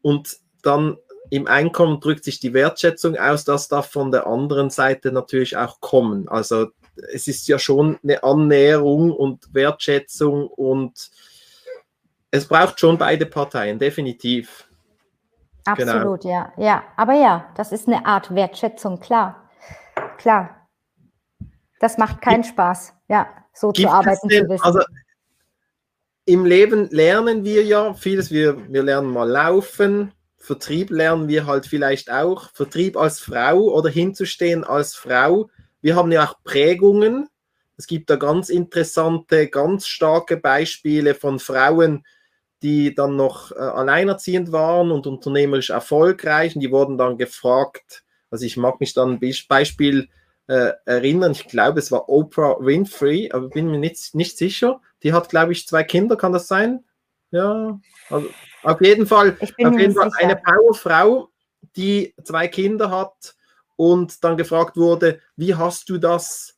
[0.00, 0.96] Und dann
[1.30, 3.44] im Einkommen drückt sich die Wertschätzung aus.
[3.44, 6.28] Das darf von der anderen Seite natürlich auch kommen.
[6.28, 6.68] Also
[7.12, 11.10] es ist ja schon eine Annäherung und Wertschätzung und
[12.30, 14.68] es braucht schon beide Parteien, definitiv.
[15.64, 16.34] Absolut, genau.
[16.34, 16.52] ja.
[16.56, 19.50] Ja, aber ja, das ist eine Art Wertschätzung, klar.
[20.16, 20.68] Klar.
[21.80, 24.64] Das macht keinen Spaß, ja so Gibt zu arbeiten denn, zu wissen.
[24.64, 24.80] Also
[26.24, 28.30] im Leben lernen wir ja vieles.
[28.30, 30.12] Wir, wir lernen mal laufen.
[30.36, 32.50] Vertrieb lernen wir halt vielleicht auch.
[32.52, 35.48] Vertrieb als Frau oder hinzustehen als Frau.
[35.80, 37.28] Wir haben ja auch Prägungen.
[37.76, 42.04] Es gibt da ganz interessante, ganz starke Beispiele von Frauen,
[42.62, 46.54] die dann noch äh, alleinerziehend waren und unternehmerisch erfolgreich.
[46.54, 48.04] Und die wurden dann gefragt.
[48.30, 50.08] Also ich mag mich dann ein Beispiel
[50.48, 51.32] äh, erinnern.
[51.32, 54.80] Ich glaube, es war Oprah Winfrey, aber bin mir nicht, nicht sicher.
[55.02, 56.84] Die hat, glaube ich, zwei Kinder, kann das sein?
[57.30, 58.28] Ja, also
[58.62, 61.28] auf jeden Fall, auf jeden Fall eine Powerfrau,
[61.76, 63.36] die zwei Kinder hat
[63.76, 66.56] und dann gefragt wurde, wie hast du das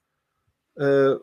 [0.76, 1.16] äh,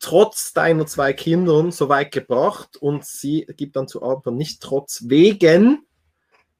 [0.00, 2.78] trotz deiner zwei Kindern so weit gebracht?
[2.78, 5.86] Und sie gibt dann zu Antwort, nicht trotz wegen.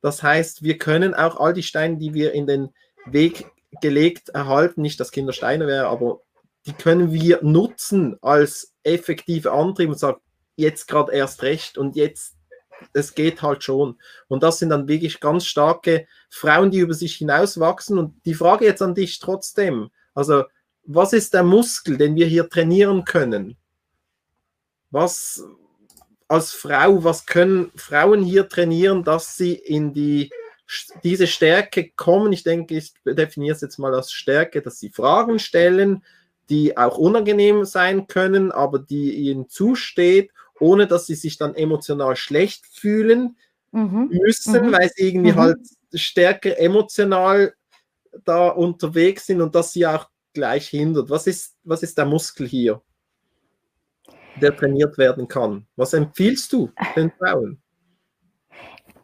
[0.03, 2.74] Das heißt, wir können auch all die Steine, die wir in den
[3.07, 3.46] Weg
[3.81, 4.83] gelegt erhalten.
[4.83, 6.21] Nicht, dass Kinder Steine wären, aber
[6.67, 10.21] die können wir nutzen als effektive Antrieb und sagen,
[10.57, 12.37] jetzt gerade erst recht und jetzt,
[12.93, 13.99] es geht halt schon.
[14.29, 17.99] Und das sind dann wirklich ganz starke Frauen, die über sich hinauswachsen.
[17.99, 20.45] Und die Frage jetzt an dich trotzdem, also
[20.87, 23.57] was ist der Muskel, den wir hier trainieren können?
[24.91, 25.43] Was
[26.29, 30.31] als Frau, was können Frauen hier trainieren, dass sie in die
[31.03, 35.38] diese Stärke kommen, ich denke, ich definiere es jetzt mal als Stärke, dass sie Fragen
[35.38, 36.03] stellen,
[36.48, 42.16] die auch unangenehm sein können, aber die ihnen zusteht, ohne dass sie sich dann emotional
[42.16, 43.37] schlecht fühlen
[43.72, 44.11] mhm.
[44.11, 44.72] müssen, mhm.
[44.72, 45.37] weil sie irgendwie mhm.
[45.37, 45.59] halt
[45.92, 47.55] stärker emotional
[48.24, 51.11] da unterwegs sind und das sie auch gleich hindert.
[51.11, 52.81] Was ist, was ist der Muskel hier,
[54.40, 55.66] der trainiert werden kann?
[55.77, 57.61] Was empfiehlst du den Frauen?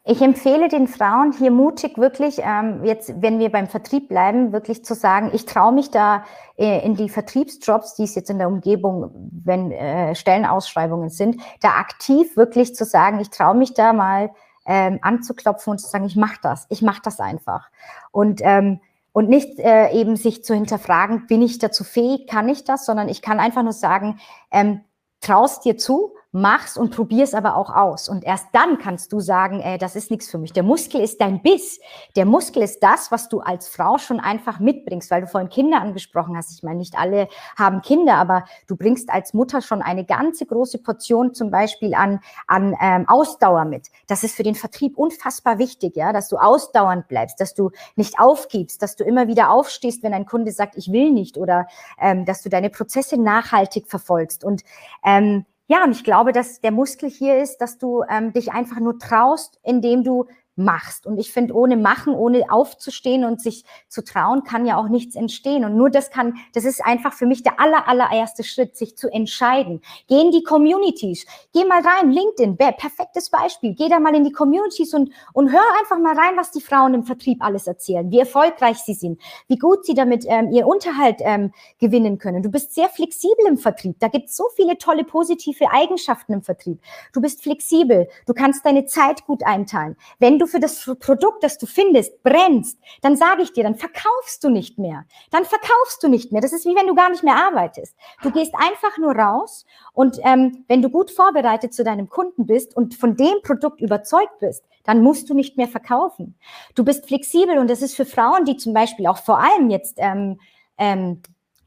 [0.04, 4.84] Ich empfehle den Frauen hier mutig wirklich, ähm, jetzt, wenn wir beim Vertrieb bleiben, wirklich
[4.84, 6.24] zu sagen, ich traue mich da
[6.56, 9.10] äh, in die Vertriebsjobs, die es jetzt in der Umgebung,
[9.44, 14.30] wenn äh, Stellenausschreibungen sind, da aktiv wirklich zu sagen, ich traue mich da mal
[14.66, 17.68] ähm, anzuklopfen und zu sagen, ich mache das, ich mache das einfach.
[18.10, 18.80] Und ähm,
[19.12, 23.08] und nicht äh, eben sich zu hinterfragen, bin ich dazu fähig, kann ich das, sondern
[23.08, 24.20] ich kann einfach nur sagen,
[24.52, 24.82] ähm,
[25.20, 28.08] traust dir zu, mach's und probier's aber auch aus.
[28.08, 30.52] Und erst dann kannst du sagen, äh, das ist nichts für mich.
[30.52, 31.80] Der Muskel ist dein Biss.
[32.14, 35.80] Der Muskel ist das, was du als Frau schon einfach mitbringst, weil du vorhin Kinder
[35.80, 36.52] angesprochen hast.
[36.52, 37.28] Ich meine, nicht alle
[37.58, 42.20] haben Kinder, aber du bringst als Mutter schon eine ganze große Portion zum Beispiel an,
[42.46, 43.88] an ähm, Ausdauer mit.
[44.06, 48.20] Das ist für den Vertrieb unfassbar wichtig, ja, dass du ausdauernd bleibst, dass du nicht
[48.20, 51.66] aufgibst, dass du immer wieder aufstehst, wenn ein Kunde sagt, ich will nicht oder
[52.00, 54.44] ähm, dass du deine Prozesse nachhaltig verfolgst.
[54.44, 54.62] Und
[55.04, 58.80] ähm, ja, und ich glaube, dass der Muskel hier ist, dass du ähm, dich einfach
[58.80, 60.26] nur traust, indem du
[60.60, 61.06] machst.
[61.06, 65.16] Und ich finde, ohne machen, ohne aufzustehen und sich zu trauen, kann ja auch nichts
[65.16, 65.64] entstehen.
[65.64, 69.08] Und nur das kann, das ist einfach für mich der aller, allererste Schritt, sich zu
[69.08, 69.80] entscheiden.
[70.08, 71.26] Geh in die Communities.
[71.52, 72.10] Geh mal rein.
[72.10, 73.74] LinkedIn, perfektes Beispiel.
[73.74, 76.94] Geh da mal in die Communities und, und hör einfach mal rein, was die Frauen
[76.94, 81.16] im Vertrieb alles erzählen, wie erfolgreich sie sind, wie gut sie damit ähm, ihr Unterhalt
[81.20, 82.42] ähm, gewinnen können.
[82.42, 83.96] Du bist sehr flexibel im Vertrieb.
[84.00, 86.80] Da gibt es so viele tolle positive Eigenschaften im Vertrieb.
[87.12, 88.08] Du bist flexibel.
[88.26, 89.96] Du kannst deine Zeit gut einteilen.
[90.18, 94.42] Wenn du für das Produkt, das du findest, brennst, dann sage ich dir, dann verkaufst
[94.44, 95.04] du nicht mehr.
[95.30, 96.40] Dann verkaufst du nicht mehr.
[96.40, 97.96] Das ist wie wenn du gar nicht mehr arbeitest.
[98.22, 102.76] Du gehst einfach nur raus und ähm, wenn du gut vorbereitet zu deinem Kunden bist
[102.76, 106.36] und von dem Produkt überzeugt bist, dann musst du nicht mehr verkaufen.
[106.74, 109.94] Du bist flexibel und das ist für Frauen, die zum Beispiel auch vor allem jetzt
[109.98, 110.40] ähm,
[110.78, 111.22] ähm,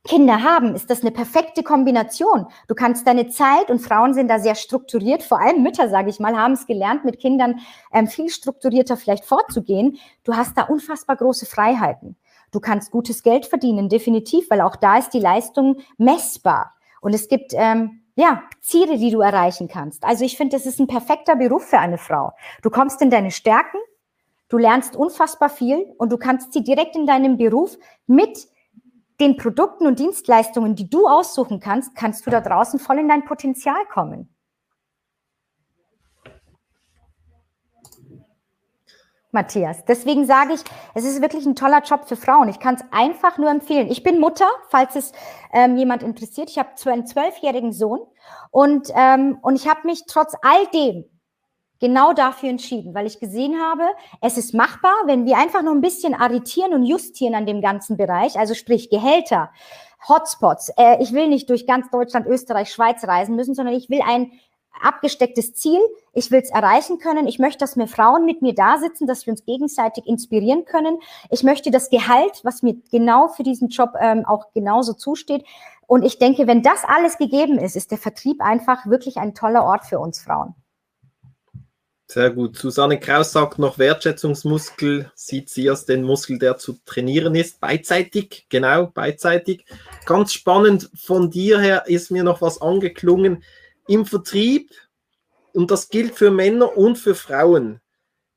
[0.06, 2.48] Kinder haben, ist das eine perfekte Kombination.
[2.68, 6.20] Du kannst deine Zeit und Frauen sind da sehr strukturiert, vor allem Mütter, sage ich
[6.20, 7.62] mal, haben es gelernt, mit Kindern
[7.94, 9.98] ähm, viel strukturierter vielleicht vorzugehen.
[10.26, 12.18] Du hast da unfassbar große Freiheiten.
[12.52, 16.74] Du kannst gutes Geld verdienen, definitiv, weil auch da ist die Leistung messbar.
[17.00, 20.04] Und es gibt ähm, ja Ziele, die du erreichen kannst.
[20.04, 22.34] Also ich finde, das ist ein perfekter Beruf für eine Frau.
[22.62, 23.78] Du kommst in deine Stärken,
[24.50, 28.48] du lernst unfassbar viel und du kannst sie direkt in deinem Beruf mit
[29.20, 33.26] den Produkten und Dienstleistungen, die du aussuchen kannst, kannst du da draußen voll in dein
[33.26, 34.30] Potenzial kommen.
[39.34, 39.84] Matthias.
[39.86, 40.62] Deswegen sage ich,
[40.94, 42.50] es ist wirklich ein toller Job für Frauen.
[42.50, 43.90] Ich kann es einfach nur empfehlen.
[43.90, 45.12] Ich bin Mutter, falls es
[45.52, 46.52] ähm, jemand interessiert.
[46.52, 48.02] Ich habe einen zwölfjährigen Sohn
[48.52, 51.06] und, ähm, und ich habe mich trotz all dem
[51.84, 53.84] genau dafür entschieden, weil ich gesehen habe,
[54.22, 57.98] es ist machbar, wenn wir einfach nur ein bisschen arretieren und justieren an dem ganzen
[57.98, 59.52] Bereich, also sprich Gehälter,
[60.08, 60.70] Hotspots.
[60.78, 64.32] Äh, ich will nicht durch ganz Deutschland, Österreich, Schweiz reisen müssen, sondern ich will ein
[64.82, 65.82] abgestecktes Ziel.
[66.14, 67.28] Ich will es erreichen können.
[67.28, 71.00] Ich möchte, dass mehr Frauen mit mir da sitzen, dass wir uns gegenseitig inspirieren können.
[71.32, 75.44] Ich möchte das Gehalt, was mir genau für diesen Job ähm, auch genauso zusteht.
[75.86, 79.66] Und ich denke, wenn das alles gegeben ist, ist der Vertrieb einfach wirklich ein toller
[79.66, 80.56] Ort für uns Frauen.
[82.08, 82.58] Sehr gut.
[82.58, 87.60] Susanne Kraus sagt noch, Wertschätzungsmuskel sieht sie als den Muskel, der zu trainieren ist.
[87.60, 89.66] Beidseitig, genau, beidseitig.
[90.06, 93.44] Ganz spannend von dir her ist mir noch was angeklungen.
[93.88, 94.72] Im Vertrieb,
[95.54, 97.80] und das gilt für Männer und für Frauen,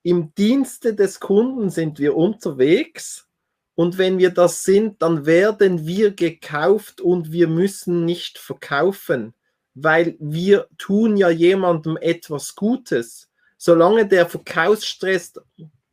[0.03, 3.27] im Dienste des Kunden sind wir unterwegs.
[3.75, 9.35] Und wenn wir das sind, dann werden wir gekauft und wir müssen nicht verkaufen,
[9.75, 13.26] weil wir tun ja jemandem etwas Gutes
[13.57, 15.35] solange der Verkaufsstress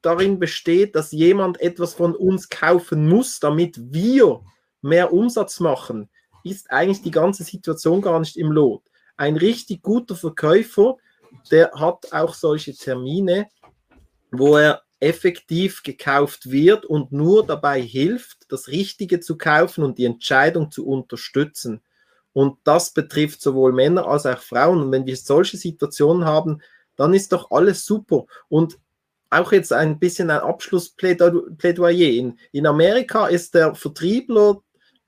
[0.01, 4.41] darin besteht, dass jemand etwas von uns kaufen muss, damit wir
[4.81, 6.09] mehr Umsatz machen,
[6.43, 8.83] ist eigentlich die ganze Situation gar nicht im Lot.
[9.15, 10.97] Ein richtig guter Verkäufer,
[11.51, 13.47] der hat auch solche Termine,
[14.31, 20.05] wo er effektiv gekauft wird und nur dabei hilft, das Richtige zu kaufen und die
[20.05, 21.81] Entscheidung zu unterstützen.
[22.31, 24.81] Und das betrifft sowohl Männer als auch Frauen.
[24.81, 26.61] Und wenn wir solche Situationen haben,
[26.95, 28.25] dann ist doch alles super.
[28.49, 28.77] Und
[29.29, 32.09] auch jetzt ein bisschen ein Abschlussplädoyer.
[32.09, 34.61] In, in Amerika ist der Vertriebler,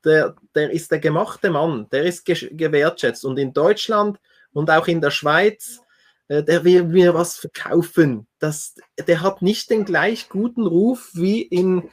[0.03, 3.25] der, der ist der gemachte Mann, der ist gewertschätzt.
[3.25, 4.19] Und in Deutschland
[4.53, 5.81] und auch in der Schweiz,
[6.27, 8.27] äh, der will mir was verkaufen.
[8.39, 8.75] Das,
[9.07, 11.89] der hat nicht den gleich guten Ruf wie in,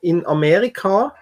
[0.00, 1.14] in Amerika.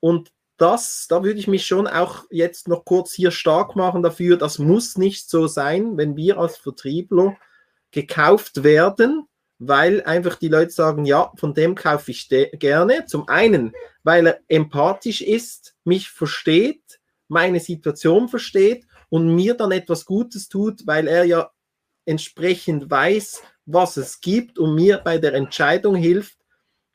[0.00, 4.36] Und das, da würde ich mich schon auch jetzt noch kurz hier stark machen dafür,
[4.36, 7.36] das muss nicht so sein, wenn wir als Vertriebler
[7.90, 9.26] gekauft werden,
[9.58, 13.04] weil einfach die Leute sagen, ja, von dem kaufe ich gerne.
[13.06, 20.04] Zum einen, weil er empathisch ist, mich versteht, meine Situation versteht und mir dann etwas
[20.04, 21.50] Gutes tut, weil er ja
[22.04, 26.39] entsprechend weiß, was es gibt und mir bei der Entscheidung hilft,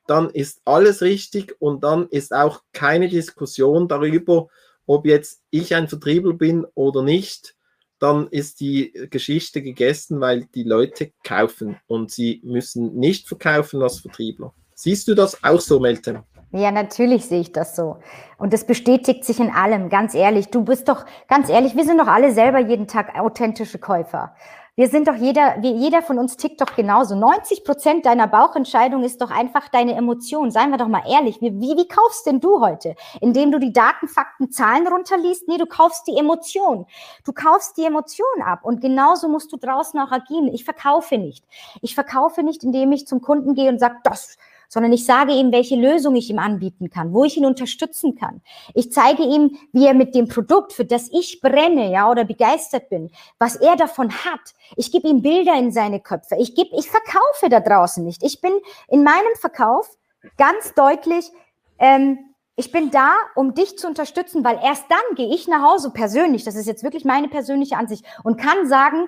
[0.07, 4.47] dann ist alles richtig und dann ist auch keine Diskussion darüber,
[4.85, 7.55] ob jetzt ich ein Vertriebler bin oder nicht.
[7.99, 13.99] Dann ist die Geschichte gegessen, weil die Leute kaufen und sie müssen nicht verkaufen als
[13.99, 14.53] Vertriebler.
[14.75, 16.23] Siehst du das auch so, Meltem?
[16.51, 17.97] Ja, natürlich sehe ich das so.
[18.37, 20.49] Und das bestätigt sich in allem, ganz ehrlich.
[20.49, 24.35] Du bist doch, ganz ehrlich, wir sind doch alle selber jeden Tag authentische Käufer.
[24.77, 27.15] Wir sind doch jeder, jeder von uns tickt doch genauso.
[27.15, 30.51] 90 Prozent deiner Bauchentscheidung ist doch einfach deine Emotion.
[30.51, 31.39] Seien wir doch mal ehrlich.
[31.39, 32.95] Wie, wie, wie kaufst denn du heute?
[33.21, 35.47] Indem du die Daten, Fakten, Zahlen runterliest?
[35.47, 36.87] Nee, du kaufst die Emotion.
[37.23, 38.65] Du kaufst die Emotion ab.
[38.65, 40.49] Und genauso musst du draußen auch agieren.
[40.49, 41.45] Ich verkaufe nicht.
[41.81, 44.37] Ich verkaufe nicht, indem ich zum Kunden gehe und sage, das,
[44.75, 48.41] sondern ich sage ihm, welche Lösung ich ihm anbieten kann, wo ich ihn unterstützen kann.
[48.73, 52.89] Ich zeige ihm, wie er mit dem Produkt, für das ich brenne, ja, oder begeistert
[52.89, 53.09] bin,
[53.39, 54.53] was er davon hat.
[54.75, 56.35] Ich gebe ihm Bilder in seine Köpfe.
[56.39, 58.21] Ich gebe, ich verkaufe da draußen nicht.
[58.21, 58.51] Ich bin
[58.89, 59.89] in meinem Verkauf
[60.37, 61.31] ganz deutlich,
[61.79, 62.19] ähm,
[62.57, 66.43] ich bin da, um dich zu unterstützen, weil erst dann gehe ich nach Hause persönlich,
[66.43, 69.07] das ist jetzt wirklich meine persönliche Ansicht, und kann sagen,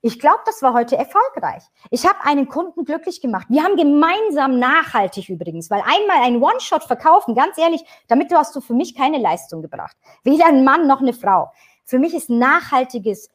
[0.00, 1.62] ich glaube, das war heute erfolgreich.
[1.90, 3.46] Ich habe einen Kunden glücklich gemacht.
[3.50, 8.54] Wir haben gemeinsam nachhaltig übrigens, weil einmal ein One-Shot verkaufen, ganz ehrlich, damit du hast
[8.54, 9.96] du für mich keine Leistung gebracht.
[10.22, 11.50] Weder ein Mann noch eine Frau.
[11.84, 13.28] Für mich ist nachhaltiges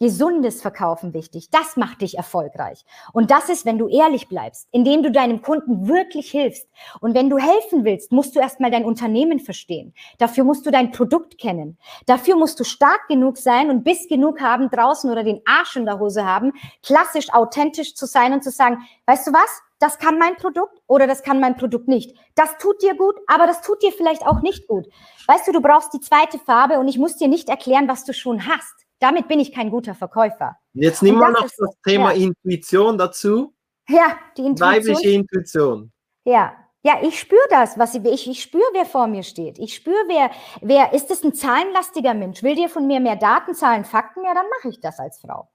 [0.00, 1.50] gesundes Verkaufen wichtig.
[1.50, 2.84] Das macht dich erfolgreich.
[3.12, 6.68] Und das ist, wenn du ehrlich bleibst, indem du deinem Kunden wirklich hilfst.
[7.00, 9.94] Und wenn du helfen willst, musst du erstmal dein Unternehmen verstehen.
[10.18, 11.78] Dafür musst du dein Produkt kennen.
[12.06, 15.84] Dafür musst du stark genug sein und Biss genug haben draußen oder den Arsch in
[15.84, 19.62] der Hose haben, klassisch authentisch zu sein und zu sagen, weißt du was?
[19.80, 22.14] Das kann mein Produkt oder das kann mein Produkt nicht.
[22.34, 24.86] Das tut dir gut, aber das tut dir vielleicht auch nicht gut.
[25.26, 28.12] Weißt du, du brauchst die zweite Farbe und ich muss dir nicht erklären, was du
[28.12, 28.86] schon hast.
[29.00, 30.56] Damit bin ich kein guter Verkäufer.
[30.74, 32.26] Jetzt nehmen wir noch ist, das Thema ja.
[32.26, 33.54] Intuition dazu.
[33.88, 34.68] Ja, die Intuition.
[34.68, 35.92] Weibliche Intuition.
[36.24, 39.58] Ja, ja, ich spüre das, was ich, ich, ich spüre, wer vor mir steht.
[39.58, 40.30] Ich spüre, wer,
[40.62, 42.42] wer, ist es ein zahlenlastiger Mensch?
[42.42, 44.24] Will dir von mir mehr Daten, Zahlen, Fakten?
[44.24, 45.48] Ja, dann mache ich das als Frau.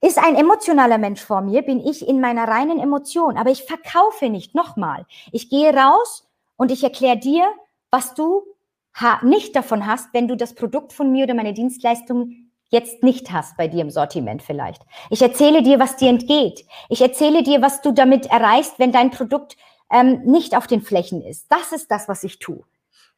[0.00, 3.36] Ist ein emotionaler Mensch vor mir, bin ich in meiner reinen Emotion.
[3.36, 5.06] Aber ich verkaufe nicht nochmal.
[5.32, 6.26] Ich gehe raus
[6.56, 7.46] und ich erkläre dir,
[7.90, 8.44] was du
[9.22, 13.56] nicht davon hast, wenn du das Produkt von mir oder meine Dienstleistung jetzt nicht hast
[13.56, 14.82] bei dir im Sortiment vielleicht.
[15.10, 16.64] Ich erzähle dir, was dir entgeht.
[16.88, 19.56] Ich erzähle dir, was du damit erreichst, wenn dein Produkt
[19.90, 21.46] ähm, nicht auf den Flächen ist.
[21.50, 22.64] Das ist das, was ich tue.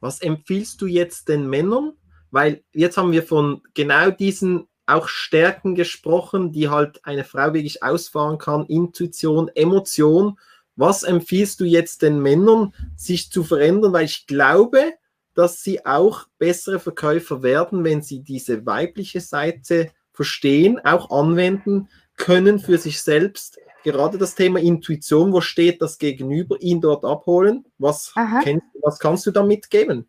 [0.00, 1.92] Was empfiehlst du jetzt den Männern?
[2.30, 7.82] Weil jetzt haben wir von genau diesen auch Stärken gesprochen, die halt eine Frau wirklich
[7.82, 10.38] ausfahren kann, Intuition, Emotion.
[10.76, 13.92] Was empfiehlst du jetzt den Männern, sich zu verändern?
[13.92, 14.92] Weil ich glaube,
[15.36, 22.58] dass sie auch bessere Verkäufer werden, wenn sie diese weibliche Seite verstehen, auch anwenden können
[22.58, 23.58] für sich selbst.
[23.84, 27.66] Gerade das Thema Intuition, wo steht das Gegenüber, ihn dort abholen.
[27.78, 28.12] Was,
[28.42, 30.08] kennst, was kannst du da mitgeben?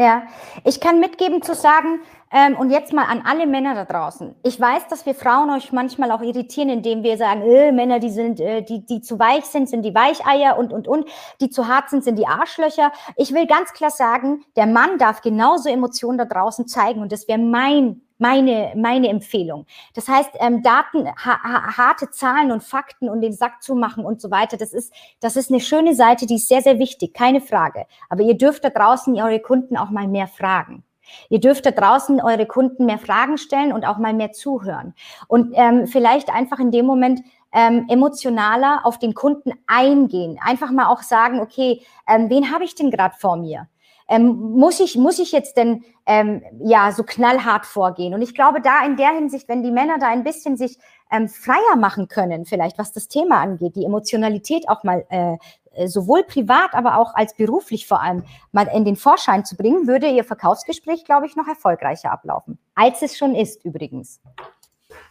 [0.00, 0.22] Ja,
[0.64, 2.00] ich kann mitgeben zu sagen,
[2.32, 4.34] ähm, und jetzt mal an alle Männer da draußen.
[4.42, 8.08] Ich weiß, dass wir Frauen euch manchmal auch irritieren, indem wir sagen, äh, Männer, die
[8.08, 11.06] sind, äh, die, die zu weich sind, sind die Weicheier und, und, und,
[11.42, 12.92] die zu hart sind, sind die Arschlöcher.
[13.16, 17.28] Ich will ganz klar sagen, der Mann darf genauso Emotionen da draußen zeigen und das
[17.28, 19.66] wäre mein meine, meine Empfehlung.
[19.94, 24.20] Das heißt, ähm, Daten, ha, ha, harte Zahlen und Fakten und den Sack zumachen und
[24.20, 27.40] so weiter, das ist, das ist eine schöne Seite, die ist sehr, sehr wichtig, keine
[27.40, 27.86] Frage.
[28.08, 30.84] Aber ihr dürft da draußen eure Kunden auch mal mehr fragen.
[31.28, 34.94] Ihr dürft da draußen eure Kunden mehr Fragen stellen und auch mal mehr zuhören.
[35.28, 37.20] Und ähm, vielleicht einfach in dem Moment
[37.52, 40.38] ähm, emotionaler auf den Kunden eingehen.
[40.44, 43.68] Einfach mal auch sagen, okay, ähm, wen habe ich denn gerade vor mir?
[44.10, 48.12] Ähm, muss ich, muss ich jetzt denn ähm, ja so knallhart vorgehen?
[48.12, 50.76] Und ich glaube, da in der Hinsicht, wenn die Männer da ein bisschen sich
[51.10, 55.36] ähm, freier machen können, vielleicht was das Thema angeht, die Emotionalität auch mal äh,
[55.72, 59.86] äh, sowohl privat, aber auch als beruflich vor allem mal in den Vorschein zu bringen,
[59.86, 64.20] würde Ihr Verkaufsgespräch, glaube ich, noch erfolgreicher ablaufen, als es schon ist übrigens.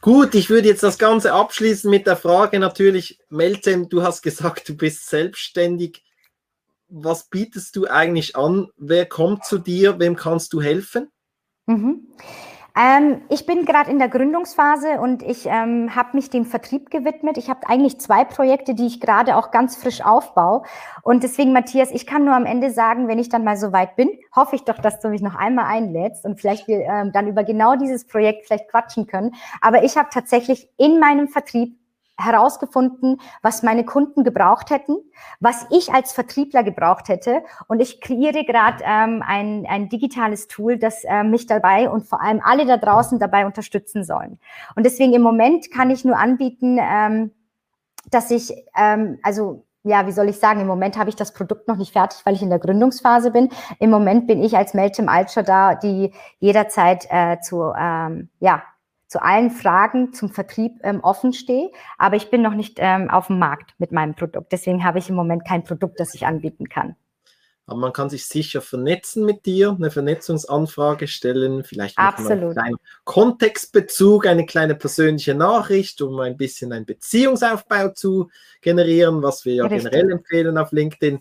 [0.01, 4.67] Gut, ich würde jetzt das Ganze abschließen mit der Frage natürlich, Meltem, du hast gesagt,
[4.67, 6.03] du bist selbstständig
[6.89, 8.67] was bietest du eigentlich an?
[8.77, 9.99] Wer kommt zu dir?
[9.99, 11.09] Wem kannst du helfen?
[11.67, 12.07] Mhm.
[12.79, 17.37] Ähm, ich bin gerade in der Gründungsphase und ich ähm, habe mich dem Vertrieb gewidmet.
[17.37, 20.63] Ich habe eigentlich zwei Projekte, die ich gerade auch ganz frisch aufbaue.
[21.01, 23.95] Und deswegen, Matthias, ich kann nur am Ende sagen, wenn ich dann mal so weit
[23.95, 27.27] bin, hoffe ich doch, dass du mich noch einmal einlädst und vielleicht wir ähm, dann
[27.27, 29.35] über genau dieses Projekt vielleicht quatschen können.
[29.61, 31.75] Aber ich habe tatsächlich in meinem Vertrieb
[32.19, 34.97] herausgefunden, was meine Kunden gebraucht hätten,
[35.39, 37.41] was ich als Vertriebler gebraucht hätte.
[37.67, 42.21] Und ich kreiere gerade ähm, ein, ein digitales Tool, das äh, mich dabei und vor
[42.21, 44.39] allem alle da draußen dabei unterstützen sollen.
[44.75, 47.31] Und deswegen im Moment kann ich nur anbieten, ähm,
[48.11, 51.67] dass ich, ähm, also ja, wie soll ich sagen, im Moment habe ich das Produkt
[51.67, 53.49] noch nicht fertig, weil ich in der Gründungsphase bin.
[53.79, 58.61] Im Moment bin ich als Meltem Altscher da, die jederzeit äh, zu, ähm, ja,
[59.09, 63.27] zu allen Fragen zum Vertrieb ähm, offen stehe, aber ich bin noch nicht ähm, auf
[63.27, 64.51] dem Markt mit meinem Produkt.
[64.51, 66.95] Deswegen habe ich im Moment kein Produkt, das ich anbieten kann.
[67.65, 74.25] Aber man kann sich sicher vernetzen mit dir, eine Vernetzungsanfrage stellen, vielleicht noch einen Kontextbezug,
[74.25, 78.29] eine kleine persönliche Nachricht, um ein bisschen einen Beziehungsaufbau zu
[78.61, 79.91] generieren, was wir ja Richtig.
[79.91, 81.19] generell empfehlen auf LinkedIn.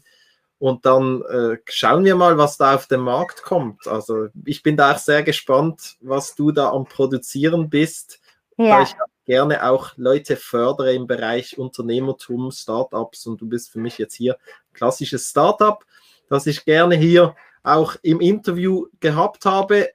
[0.58, 3.86] Und dann äh, schauen wir mal, was da auf den Markt kommt.
[3.86, 8.20] Also ich bin da auch sehr gespannt, was du da am Produzieren bist.
[8.56, 8.82] Ja.
[8.82, 8.94] Ich
[9.24, 14.36] gerne auch Leute fördere im Bereich Unternehmertum, Startups und du bist für mich jetzt hier
[14.72, 15.84] klassisches Startup
[16.28, 19.90] das ich gerne hier auch im Interview gehabt habe.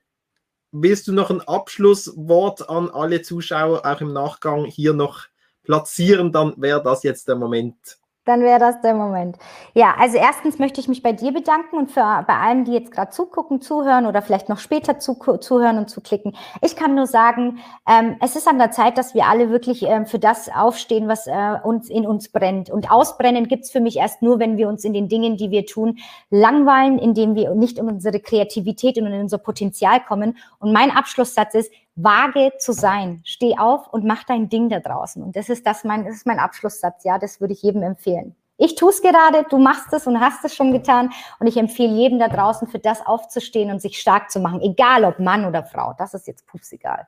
[0.72, 5.26] Willst du noch ein Abschlusswort an alle Zuschauer auch im Nachgang hier noch
[5.64, 6.32] platzieren?
[6.32, 9.38] Dann wäre das jetzt der Moment dann wäre das der Moment.
[9.74, 12.92] Ja, also erstens möchte ich mich bei dir bedanken und für bei allen, die jetzt
[12.92, 16.36] gerade zugucken, zuhören oder vielleicht noch später zu, zuhören und zuklicken.
[16.62, 20.06] Ich kann nur sagen, ähm, es ist an der Zeit, dass wir alle wirklich ähm,
[20.06, 22.70] für das aufstehen, was äh, uns in uns brennt.
[22.70, 25.66] Und ausbrennen gibt's für mich erst nur, wenn wir uns in den Dingen, die wir
[25.66, 25.98] tun,
[26.30, 30.38] langweilen, indem wir nicht in unsere Kreativität und in unser Potenzial kommen.
[30.60, 33.22] Und mein Abschlusssatz ist, Wage zu sein.
[33.24, 35.22] Steh auf und mach dein Ding da draußen.
[35.22, 37.04] Und das ist das mein, das ist mein Abschlusssatz.
[37.04, 38.36] Ja, das würde ich jedem empfehlen.
[38.58, 41.12] Ich tue es gerade, du machst es und hast es schon getan.
[41.40, 44.62] Und ich empfehle jedem da draußen, für das aufzustehen und sich stark zu machen.
[44.62, 45.94] Egal ob Mann oder Frau.
[45.98, 47.08] Das ist jetzt pups egal.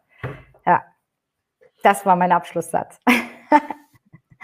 [0.65, 0.83] Ja,
[1.83, 2.99] das war mein Abschlusssatz.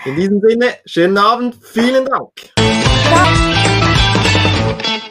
[0.06, 1.56] In diesem Sinne, schönen Abend.
[1.64, 2.32] Vielen Dank.
[2.58, 5.02] Ja.